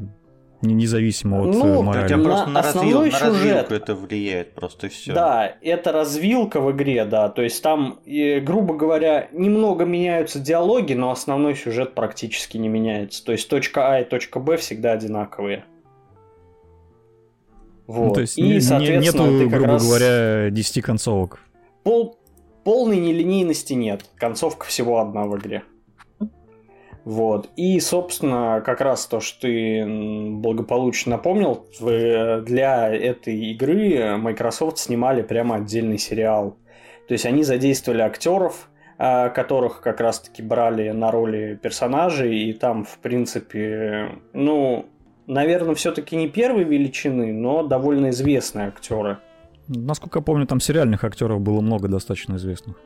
[0.62, 2.14] независимо от ну, э, морали.
[2.14, 5.12] Ну, просто на, основной развил, сюжет, на развилку это влияет, просто все.
[5.12, 7.28] Да, это развилка в игре, да.
[7.28, 13.24] То есть там, грубо говоря, немного меняются диалоги, но основной сюжет практически не меняется.
[13.24, 15.64] То есть точка А и точка Б всегда одинаковые.
[17.86, 18.08] Вот.
[18.08, 19.86] Ну, то есть и, соответственно, нету, грубо раз...
[19.86, 21.40] говоря, 10 концовок.
[21.82, 22.18] Пол...
[22.64, 24.04] Полной нелинейности нет.
[24.16, 25.64] Концовка всего одна в игре.
[27.04, 27.50] Вот.
[27.56, 35.56] И, собственно, как раз то, что ты благополучно напомнил, для этой игры Microsoft снимали прямо
[35.56, 36.56] отдельный сериал.
[37.08, 42.84] То есть они задействовали актеров, а, которых как раз-таки брали на роли персонажей, и там,
[42.84, 44.86] в принципе, ну,
[45.26, 49.18] наверное, все-таки не первой величины, но довольно известные актеры.
[49.66, 52.76] Насколько я помню, там сериальных актеров было много достаточно известных.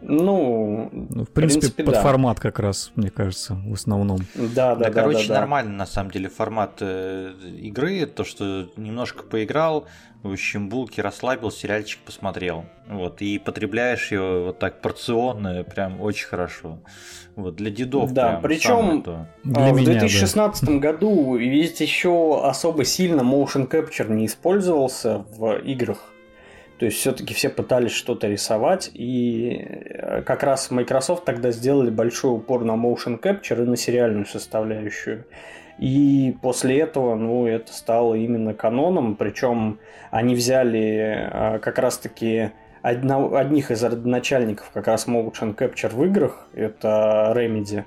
[0.00, 2.02] Ну, ну, в принципе, в принципе под да.
[2.02, 4.20] формат как раз, мне кажется, в основном.
[4.34, 4.84] Да, да, да.
[4.84, 5.40] да короче, да, да.
[5.40, 9.86] нормально на самом деле формат э, игры, то, что немножко поиграл,
[10.22, 12.64] в общем, булки расслабил, сериальчик посмотрел.
[12.88, 16.78] Вот, и потребляешь его вот так порционно, прям очень хорошо.
[17.36, 19.02] Вот, для дедов Да, причем
[19.44, 20.72] в меня, 2016 да.
[20.78, 26.12] году ведь еще особо сильно motion capture не использовался в играх.
[26.78, 32.36] То есть все-таки все пытались что-то рисовать, и э, как раз Microsoft тогда сделали большой
[32.36, 35.24] упор на motion capture и на сериальную составляющую.
[35.78, 39.80] И после этого, ну, это стало именно каноном, причем
[40.12, 42.50] они взяли э, как раз-таки
[42.82, 47.84] одно, одних из родоначальников как раз motion capture в играх, это Remedy.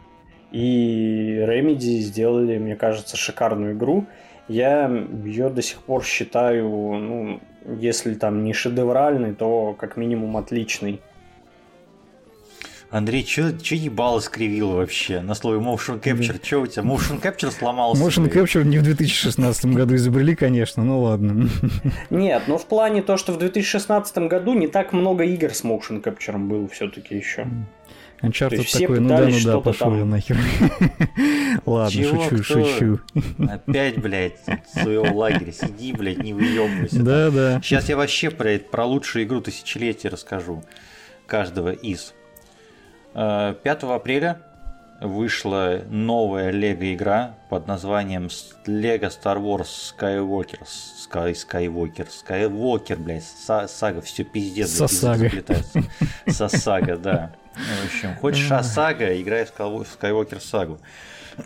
[0.52, 4.06] И Remedy сделали, мне кажется, шикарную игру.
[4.50, 4.90] Я
[5.24, 11.02] ее до сих пор считаю, ну, если там не шедевральный, то как минимум отличный.
[12.92, 16.46] Андрей, что ебало скривил вообще на слове motion capture?
[16.46, 16.84] Что у тебя?
[16.84, 18.04] Motion capture сломался?
[18.04, 21.48] Motion capture не в 2016 году изобрели, конечно, ну ладно.
[22.10, 26.04] Нет, но в плане то, что в 2016 году не так много игр с motion
[26.04, 27.48] capture было все-таки еще.
[28.22, 29.98] Uncharted такой, ну да, ну да, пошел там...
[29.98, 30.38] я нахер.
[31.66, 32.66] Ладно, Чего, шучу, кто?
[32.66, 33.00] шучу.
[33.40, 37.02] Опять, блядь, в своем лагере сиди, блядь, не выебывайся.
[37.02, 37.62] Да, да.
[37.64, 40.64] Сейчас я вообще, блядь, про лучшую игру тысячелетия расскажу.
[41.26, 42.14] Каждого из.
[43.14, 44.42] 5 э, апреля
[45.02, 48.28] вышла новая лего игра под названием
[48.68, 49.68] Lego Star Wars
[49.98, 50.60] Skywalker.
[50.64, 54.70] Sky, Skywalker, Skywalker, блядь, сага, все пиздец.
[54.70, 55.32] Сосага.
[56.28, 57.32] Сосага, да.
[57.62, 60.80] В общем, хочешь Сага, играй в Skywalker сагу.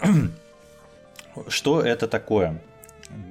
[1.48, 2.62] Что это такое?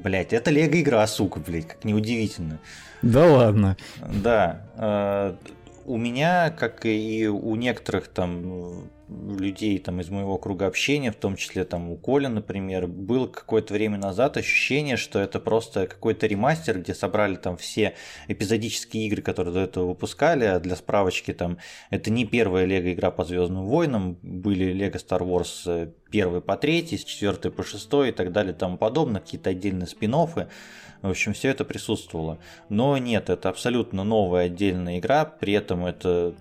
[0.02, 2.58] Блять, это лего игра, сука, блять, как неудивительно.
[3.02, 3.76] Да ладно.
[4.00, 4.60] Да.
[4.76, 5.34] Э,
[5.84, 11.36] у меня, как и у некоторых там людей там из моего круга общения, в том
[11.36, 16.80] числе там у Коля, например, было какое-то время назад ощущение, что это просто какой-то ремастер,
[16.80, 17.94] где собрали там все
[18.28, 21.58] эпизодические игры, которые до этого выпускали, а для справочки там
[21.90, 26.96] это не первая лего игра по Звездным войнам, были Лего Star Wars первый по третий,
[26.96, 30.48] с четвертой по шестой и так далее и тому подобное, какие-то отдельные спин -оффы.
[31.02, 32.38] В общем, все это присутствовало.
[32.70, 36.34] Но нет, это абсолютно новая отдельная игра, при этом это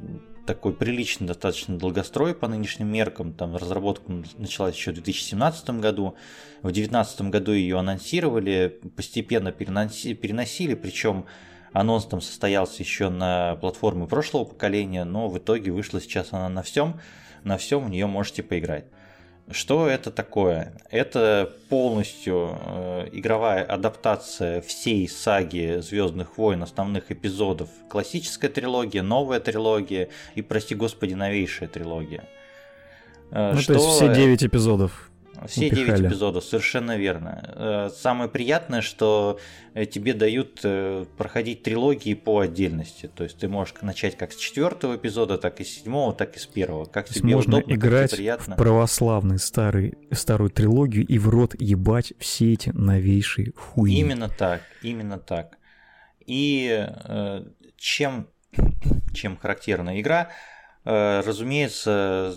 [0.46, 3.34] такой приличный достаточно долгострой по нынешним меркам.
[3.34, 6.16] Там разработка началась еще в 2017 году.
[6.60, 11.26] В 2019 году ее анонсировали, постепенно переносили, переносили причем
[11.72, 16.62] Анонс там состоялся еще на платформе прошлого поколения, но в итоге вышла сейчас она на
[16.62, 17.00] всем.
[17.44, 18.86] На всем в нее можете поиграть.
[19.52, 20.74] Что это такое?
[20.90, 27.70] Это полностью э, игровая адаптация всей саги Звездных войн, основных эпизодов.
[27.90, 32.24] Классическая трилогия, новая трилогия и, прости господи, новейшая трилогия.
[33.32, 33.74] Э, ну, что...
[33.74, 35.10] то есть все 9 эпизодов.
[35.48, 35.70] Все.
[35.70, 37.54] 9 эпизодов, совершенно верно.
[37.56, 39.40] Э, самое приятное, что
[39.74, 43.10] э, тебе дают э, проходить трилогии по отдельности.
[43.14, 46.40] То есть ты можешь начать как с четвертого эпизода, так и с седьмого, так и
[46.40, 46.86] с первого.
[46.86, 48.56] Как тебе можно удобно, играть как приятно.
[48.56, 53.94] в православный старый, старую трилогию и в рот ебать все эти новейшие хуи.
[53.94, 55.58] Именно так, именно так.
[56.26, 56.88] И
[57.76, 58.28] чем,
[59.14, 60.30] чем характерна игра,
[60.86, 62.36] разумеется,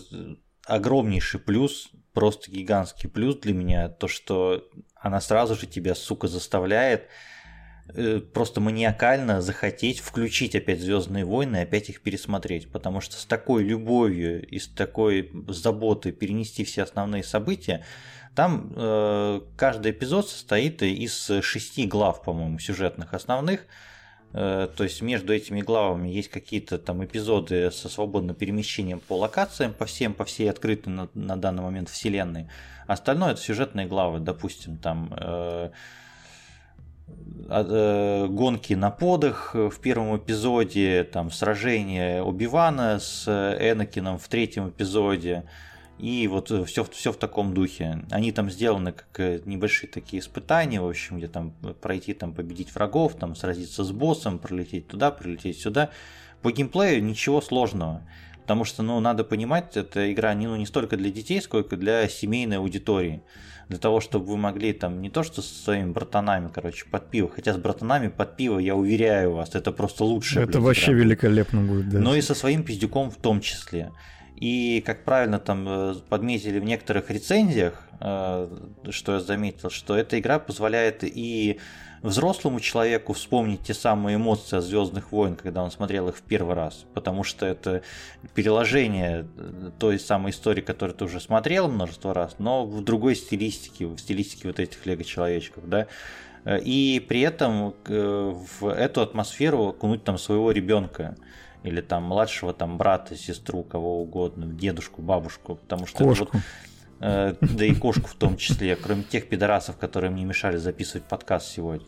[0.65, 7.09] огромнейший плюс просто гигантский плюс для меня, то, что она сразу же тебя, сука, заставляет
[7.89, 12.71] э, просто маниакально захотеть включить опять Звездные войны и опять их пересмотреть.
[12.71, 17.85] Потому что с такой любовью и с такой заботой перенести все основные события,
[18.35, 23.67] там э, каждый эпизод состоит из шести глав, по-моему, сюжетных основных.
[24.39, 29.73] Э, то есть между этими главами есть какие-то там эпизоды со свободным перемещением по локациям,
[29.73, 32.47] по всем, по всей открытой на, на данный момент вселенной.
[32.85, 35.71] Остальное это сюжетные главы, допустим, там э,
[37.49, 45.45] э, гонки на подах в первом эпизоде, там сражение Убивана с Энакином в третьем эпизоде,
[45.99, 48.03] и вот все, э, все в таком духе.
[48.11, 52.73] Они там сделаны как э, небольшие такие испытания, в общем, где там пройти, там победить
[52.73, 55.89] врагов, там сразиться с боссом, пролететь туда, прилететь сюда.
[56.41, 58.03] По геймплею ничего сложного.
[58.41, 62.07] Потому что, ну, надо понимать, эта игра не, ну, не столько для детей, сколько для
[62.07, 63.21] семейной аудитории.
[63.67, 67.29] Для того, чтобы вы могли там не то что со своими братанами, короче, под пиво.
[67.29, 70.39] Хотя с братанами под пиво, я уверяю вас, это просто лучше.
[70.39, 71.03] Это блядь, вообще игра.
[71.03, 71.99] великолепно будет, да.
[71.99, 73.91] Но и со своим пиздюком в том числе.
[74.37, 78.47] И, как правильно там э, подметили в некоторых рецензиях, э,
[78.91, 81.59] что я заметил, что эта игра позволяет и
[82.03, 86.53] взрослому человеку вспомнить те самые эмоции от Звездных войн, когда он смотрел их в первый
[86.53, 87.81] раз, потому что это
[88.35, 93.87] переложение э, той самой истории, которую ты уже смотрел множество раз, но в другой стилистике,
[93.87, 95.87] в стилистике вот этих лего-человечков, да,
[96.45, 101.17] и при этом в эту атмосферу окунуть там своего ребенка
[101.63, 106.29] или там младшего там брата, сестру, кого угодно, дедушку, бабушку, потому что кошку.
[106.31, 106.41] вот,
[107.01, 111.47] э, да и кошку в том числе, кроме тех пидорасов, которые мне мешали записывать подкаст
[111.47, 111.87] сегодня.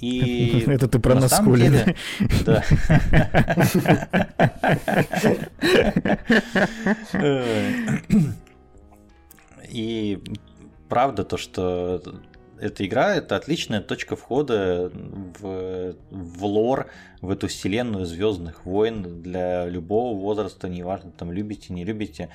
[0.00, 1.68] И это ты про наскули.
[1.68, 1.96] Деле,
[2.44, 2.64] да.
[9.68, 10.22] И
[10.88, 12.00] правда то, что
[12.60, 16.90] эта игра это отличная точка входа в, в лор,
[17.20, 22.30] в эту вселенную Звездных войн для любого возраста, неважно, там любите, не любите.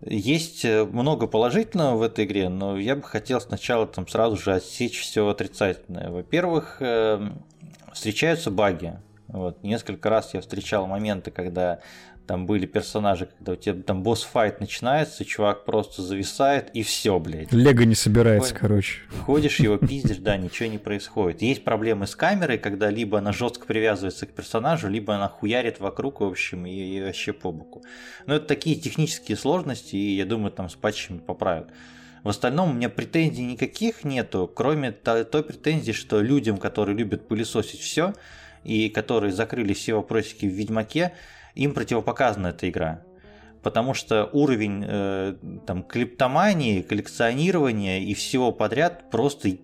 [0.00, 5.00] Есть много положительного в этой игре, но я бы хотел сначала там сразу же отсечь
[5.00, 6.10] все отрицательное.
[6.10, 7.42] Во-первых, эм,
[7.92, 8.96] встречаются баги.
[9.26, 11.80] Вот, несколько раз я встречал моменты, когда
[12.28, 17.50] там были персонажи, когда у тебя там босс-файт начинается, чувак просто зависает, и все, блядь.
[17.52, 18.60] Лего не собирается, Ход...
[18.60, 19.00] короче.
[19.24, 21.40] Ходишь, его пиздишь, да, ничего не происходит.
[21.40, 26.20] Есть проблемы с камерой, когда либо она жестко привязывается к персонажу, либо она хуярит вокруг,
[26.20, 27.82] в общем, и, и вообще по боку.
[28.26, 31.70] Но это такие технические сложности, и я думаю, там с патчами поправят.
[32.24, 37.80] В остальном у меня претензий никаких нету, кроме той претензии, что людям, которые любят пылесосить
[37.80, 38.12] все,
[38.64, 41.14] и которые закрыли все вопросики в Ведьмаке,
[41.54, 43.02] им противопоказана эта игра.
[43.62, 45.34] Потому что уровень э,
[45.66, 49.58] там, клиптомании, коллекционирования и всего подряд просто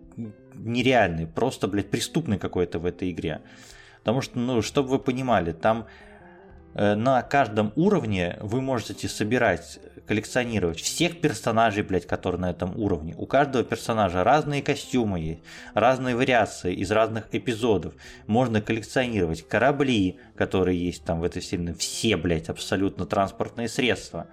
[0.54, 3.42] нереальный, просто, блядь, преступный какой-то в этой игре.
[3.98, 5.86] Потому что, ну, чтобы вы понимали, там
[6.74, 13.14] на каждом уровне вы можете собирать коллекционировать всех персонажей, блядь, которые на этом уровне.
[13.16, 15.40] У каждого персонажа разные костюмы есть,
[15.72, 17.94] разные вариации из разных эпизодов.
[18.26, 21.74] Можно коллекционировать корабли, которые есть там в этой вселенной.
[21.74, 24.26] Все, блядь, абсолютно транспортные средства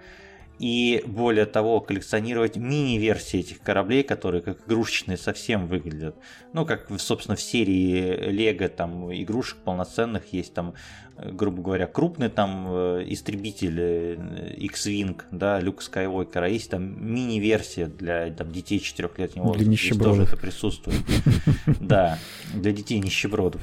[0.58, 6.16] и более того коллекционировать мини-версии этих кораблей, которые как игрушечные совсем выглядят.
[6.52, 10.74] Ну, как, собственно, в серии Лего там игрушек полноценных есть там,
[11.16, 18.30] грубо говоря, крупный там э, истребитель э, X-Wing, да, Люк Скайуокера, есть там мини-версия для
[18.30, 19.64] там, детей четырехлетнего возраста.
[19.64, 20.14] Для нищебродов.
[20.14, 21.02] Здесь тоже это присутствует.
[21.80, 22.18] Да,
[22.54, 23.60] для детей нищебродов.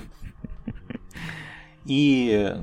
[1.85, 2.55] И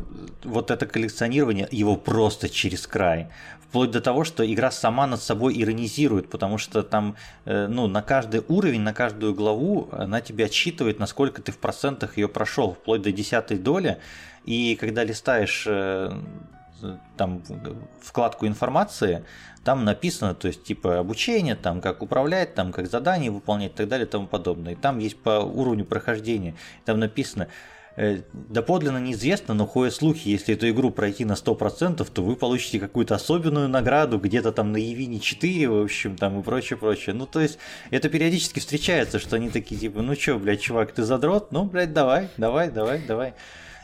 [0.45, 3.29] вот это коллекционирование, его просто через край.
[3.69, 8.03] Вплоть до того, что игра сама над собой иронизирует, потому что там, э, ну, на
[8.03, 13.03] каждый уровень, на каждую главу она тебе отсчитывает, насколько ты в процентах ее прошел, вплоть
[13.03, 13.99] до десятой доли.
[14.45, 16.13] И когда листаешь э,
[17.17, 17.43] там
[18.01, 19.25] вкладку информации,
[19.65, 23.89] там написано, то есть типа обучение, там как управлять, там как задания выполнять и так
[23.89, 24.73] далее и тому подобное.
[24.73, 26.55] И там есть по уровню прохождения,
[26.85, 27.49] там написано,
[28.33, 33.15] доподлинно неизвестно, но ходят слухи, если эту игру пройти на 100%, то вы получите какую-то
[33.15, 37.15] особенную награду, где-то там на Евине 4, в общем, там и прочее, прочее.
[37.15, 37.59] Ну, то есть,
[37.91, 41.53] это периодически встречается, что они такие, типа, ну чё, блядь, чувак, ты задрот?
[41.53, 43.35] Ну, блядь, давай, давай, давай, давай.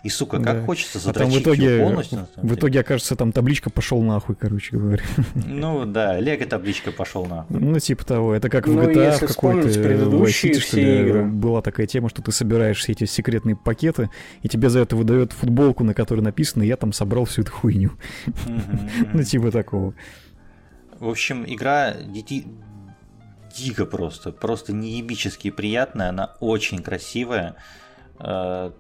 [0.03, 0.66] И, сука, как да.
[0.66, 2.28] хочется задрочить а там в итоге, полностью.
[2.36, 5.03] В итоге, окажется, там табличка пошел нахуй, короче говоря.
[5.34, 7.61] Ну да, Лего табличка пошел нахуй.
[7.61, 8.34] Ну, типа того.
[8.34, 11.24] Это как в ну, GTA в какой-то Vice что ли, игры.
[11.24, 14.11] была такая тема, что ты собираешь все эти секретные пакеты,
[14.42, 17.92] и тебе за это выдают футболку, на которой написано «Я там собрал всю эту хуйню».
[19.12, 19.94] Ну, типа такого.
[20.98, 21.94] В общем, игра
[23.57, 27.57] дико просто, просто неебически приятная, она очень красивая
[28.18, 28.70] э,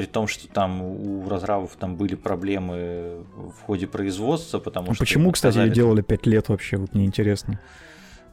[0.00, 5.04] при том, что там у разрабов там были проблемы в ходе производства, потому а что...
[5.04, 5.74] Почему, кстати, сказали...
[5.74, 7.60] делали 5 лет вообще, вот мне интересно.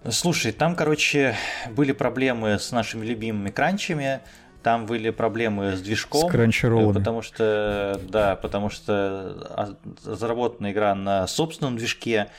[0.09, 1.35] Слушай, там, короче,
[1.71, 4.21] были проблемы с нашими любимыми кранчами,
[4.63, 6.29] там были проблемы с движком.
[6.29, 6.99] С кранчероллами.
[6.99, 12.31] Потому что, да, потому что а, заработана игра на собственном движке, Э,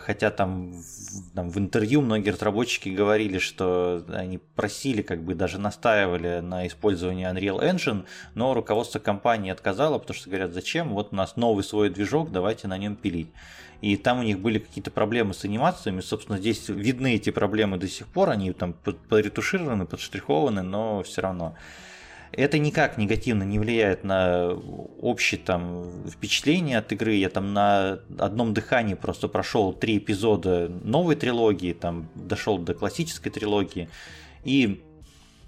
[0.00, 0.74] хотя там,
[1.34, 7.30] там в интервью многие разработчики говорили, что они просили, как бы даже настаивали на использовании
[7.30, 8.04] Unreal Engine,
[8.34, 12.66] но руководство компании отказало, потому что говорят, зачем, вот у нас новый свой движок, давайте
[12.66, 13.28] на нем пилить.
[13.80, 17.86] И там у них были какие-то проблемы с анимациями, собственно, здесь видны эти проблемы до
[17.86, 21.54] сих пор, они там подретушированы, подштрихованы, но все равно.
[22.32, 24.52] Это никак негативно не влияет на
[25.00, 27.14] общее там впечатление от игры.
[27.14, 33.30] Я там на одном дыхании просто прошел три эпизода новой трилогии, там дошел до классической
[33.30, 33.88] трилогии.
[34.44, 34.82] И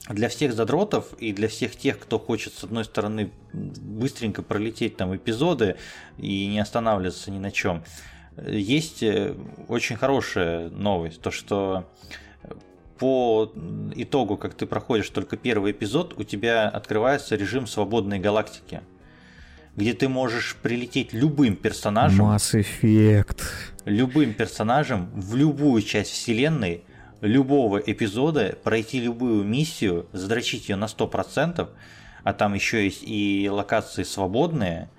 [0.09, 5.15] для всех задротов и для всех тех, кто хочет, с одной стороны, быстренько пролететь там
[5.15, 5.77] эпизоды
[6.19, 7.85] и не останавливаться ни на чем,
[8.47, 9.35] есть э,
[9.69, 11.89] очень хорошая новость, то что
[13.01, 13.51] по
[13.95, 18.83] итогу, как ты проходишь только первый эпизод, у тебя открывается режим свободной галактики,
[19.75, 22.27] где ты можешь прилететь любым персонажем.
[22.27, 23.41] Mass Effect.
[23.87, 26.85] Любым персонажем в любую часть вселенной,
[27.23, 31.71] любого эпизода, пройти любую миссию, задрочить ее на 100%,
[32.23, 34.91] а там еще есть и локации свободные.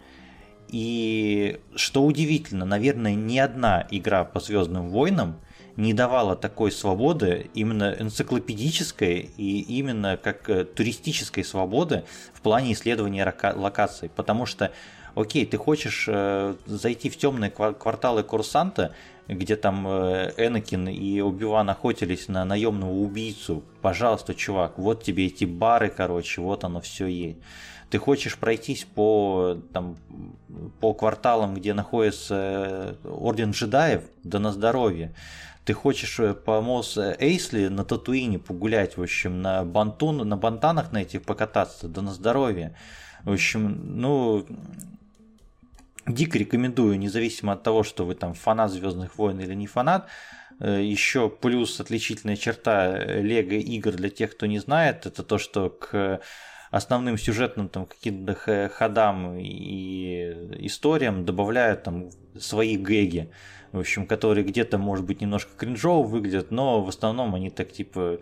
[0.69, 5.35] И что удивительно, наверное, ни одна игра по Звездным войнам–
[5.75, 12.03] не давала такой свободы, именно энциклопедической и именно как э, туристической свободы
[12.33, 14.09] в плане исследования локаций.
[14.09, 14.71] Потому что,
[15.15, 18.93] окей, ты хочешь э, зайти в темные кварталы Курсанта,
[19.27, 23.63] где там э, Энакин и Убиван охотились на наемного убийцу.
[23.81, 27.37] Пожалуйста, чувак, вот тебе эти бары, короче, вот оно все есть
[27.91, 29.97] ты хочешь пройтись по, там,
[30.79, 35.13] по кварталам, где находится Орден джедаев, да на здоровье
[35.65, 40.91] ты хочешь э, по Мос Эйсли на Татуине погулять, в общем, на бантун, на бантанах
[40.91, 42.75] на этих покататься, да на здоровье.
[43.23, 44.45] В общем, ну,
[46.07, 50.07] дико рекомендую, независимо от того, что вы там фанат Звездных войн или не фанат,
[50.59, 55.69] э, еще плюс отличительная черта Лего игр для тех, кто не знает, это то, что
[55.69, 56.21] к
[56.71, 62.09] основным сюжетным там каким-то ходам и историям добавляют там
[62.39, 63.29] свои гэги
[63.71, 68.19] в общем, которые где-то, может быть, немножко кринжово выглядят, но в основном они так типа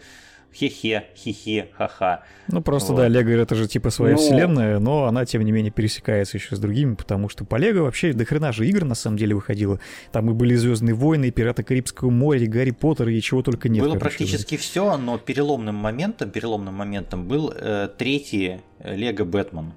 [0.53, 2.23] хе-хе, хе-хе, ха-ха.
[2.47, 2.99] Ну, просто, вот.
[2.99, 4.19] да, Лего это же типа своя ну...
[4.19, 8.13] вселенная, но она, тем не менее, пересекается еще с другими, потому что по Лего вообще
[8.13, 9.79] до хрена же игр, на самом деле, выходило.
[10.11, 13.69] Там и были Звездные войны, и Пираты Карибского моря, и Гарри Поттер, и чего только
[13.69, 13.83] нет.
[13.83, 14.61] Было короче, практически да.
[14.61, 19.73] все, но переломным моментом, переломным моментом был э, третий Лего Бэтмен.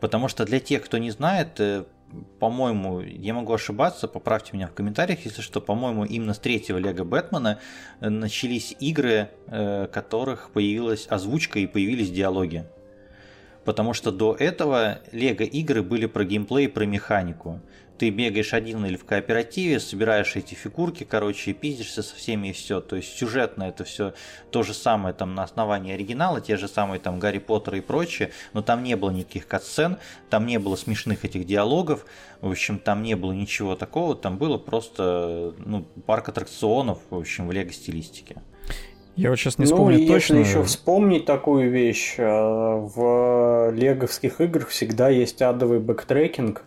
[0.00, 1.84] Потому что для тех, кто не знает, э,
[2.38, 7.04] по-моему, я могу ошибаться, поправьте меня в комментариях, если что, по-моему, именно с третьего Лего
[7.04, 7.58] Бэтмена
[8.00, 12.64] э, начались игры, э, которых появилась озвучка и появились диалоги.
[13.64, 17.60] Потому что до этого Лего игры были про геймплей, про механику
[17.98, 22.52] ты бегаешь один или в кооперативе, собираешь эти фигурки, короче, и пиздишься со всеми и
[22.52, 22.80] все.
[22.80, 24.14] То есть сюжетно это все
[24.50, 28.30] то же самое там на основании оригинала, те же самые там Гарри Поттер и прочее,
[28.52, 29.98] но там не было никаких катсцен,
[30.28, 32.04] там не было смешных этих диалогов,
[32.40, 37.46] в общем, там не было ничего такого, там было просто ну, парк аттракционов, в общем,
[37.48, 38.36] в лего-стилистике.
[39.16, 40.34] Я вот сейчас не вспомню ну, точно.
[40.34, 46.64] Если еще вспомнить такую вещь, э, в леговских играх всегда есть адовый бэктрекинг,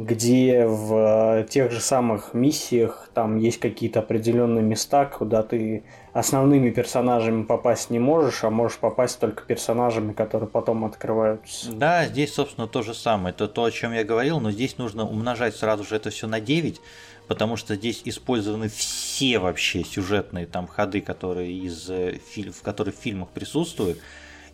[0.00, 7.42] где в тех же самых миссиях там есть какие-то определенные места, куда ты основными персонажами
[7.42, 11.70] попасть не можешь, а можешь попасть только персонажами, которые потом открываются.
[11.72, 13.34] Да, здесь, собственно, то же самое.
[13.34, 16.40] Это то, о чем я говорил, но здесь нужно умножать сразу же это все на
[16.40, 16.80] 9,
[17.28, 22.98] потому что здесь использованы все вообще сюжетные там ходы, которые из э, в которые в
[22.98, 23.98] фильмах присутствуют.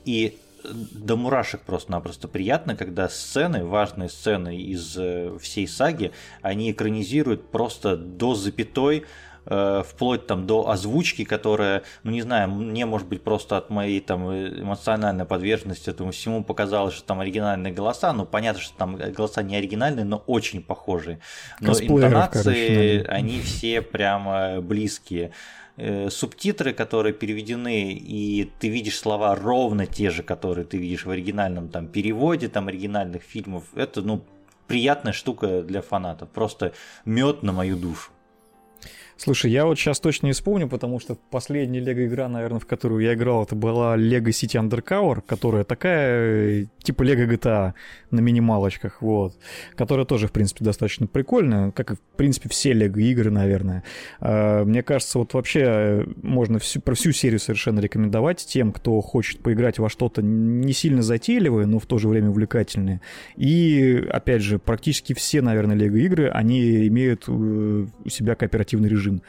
[0.05, 0.39] И
[0.73, 2.29] до мурашек просто-напросто.
[2.29, 6.13] Приятно, когда сцены, важные сцены из э, всей саги,
[6.43, 9.05] они экранизируют просто до запятой,
[9.47, 14.29] вплоть там до озвучки, которая, ну не знаю, мне может быть просто от моей там
[14.31, 19.57] эмоциональной подверженности этому всему показалось, что там оригинальные голоса, ну понятно, что там голоса не
[19.57, 21.21] оригинальные, но очень похожие.
[21.61, 25.33] Но интонации, короче, они все прямо близкие.
[25.79, 31.11] Э, субтитры, которые переведены, и ты видишь слова ровно те же, которые ты видишь в
[31.11, 34.25] оригинальном там переводе там оригинальных фильмов, это ну
[34.67, 36.73] приятная штука для фанатов, просто
[37.05, 38.11] мед на мою душу.
[39.19, 43.15] Слушай, я вот сейчас точно не вспомню, потому что последняя лего-игра, наверное, в которую я
[43.15, 47.73] играл, это была Lego City Undercover, которая такая, типа Lego GTA
[48.11, 49.35] на минималочках, вот,
[49.75, 53.85] которая тоже, в принципе, достаточно прикольная, как и, в принципе, все лего-игры, наверное.
[54.21, 59.41] А, мне кажется, вот вообще можно всю, про всю серию совершенно рекомендовать тем, кто хочет
[59.41, 63.01] поиграть во что-то не сильно затейливое, но в то же время увлекательное.
[63.37, 69.23] И, опять же, практически все, наверное, лего-игры, они имеют э, у себя кооперативный режим режим.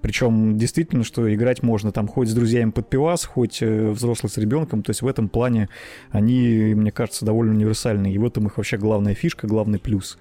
[0.00, 4.38] Причем действительно, что играть можно там хоть с друзьями под пивас, хоть э, взрослый с
[4.38, 4.82] ребенком.
[4.84, 5.68] То есть в этом плане
[6.12, 8.14] они, мне кажется, довольно универсальные.
[8.14, 10.16] И в этом их вообще главная фишка, главный плюс.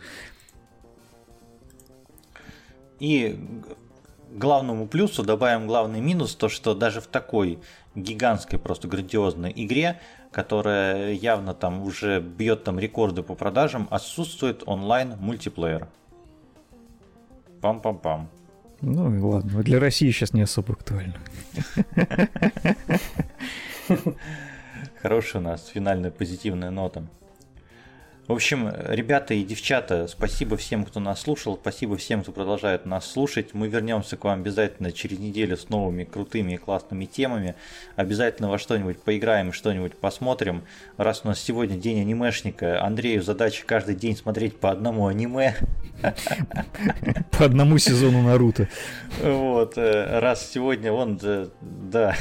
[3.00, 3.40] И
[4.34, 7.60] главному плюсу добавим главный минус, то что даже в такой
[7.94, 10.00] гигантской, просто грандиозной игре,
[10.32, 15.88] которая явно там уже бьет там рекорды по продажам, отсутствует онлайн мультиплеер.
[17.62, 18.28] Пам-пам-пам.
[18.82, 21.16] Ну и ладно, для России сейчас не особо актуально.
[25.02, 27.08] Хорошая у нас финальная позитивная нота.
[28.28, 33.10] В общем, ребята и девчата, спасибо всем, кто нас слушал, спасибо всем, кто продолжает нас
[33.10, 33.54] слушать.
[33.54, 37.56] Мы вернемся к вам обязательно через неделю с новыми крутыми и классными темами.
[37.96, 40.64] Обязательно во что-нибудь поиграем, что-нибудь посмотрим.
[40.98, 45.56] Раз у нас сегодня день анимешника, Андрею задача каждый день смотреть по одному аниме.
[47.32, 48.68] По одному сезону Наруто.
[49.22, 51.20] Вот, э, раз сегодня он,
[51.62, 52.16] да.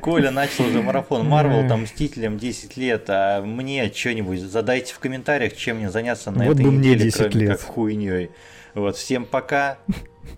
[0.00, 5.00] Коля начал уже марафон Марвел, там, Мстителям 10 лет, а мне мне что-нибудь, задайте в
[5.00, 7.58] комментариях, чем мне заняться на вот этой бы мне неделе, 10 кроме лет.
[7.58, 8.30] как хуйней.
[8.74, 9.78] Вот, всем пока.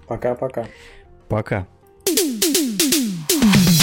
[0.07, 0.67] Пока-пока.
[1.29, 1.59] Пока.
[1.59, 1.67] -пока.
[2.07, 3.78] пока.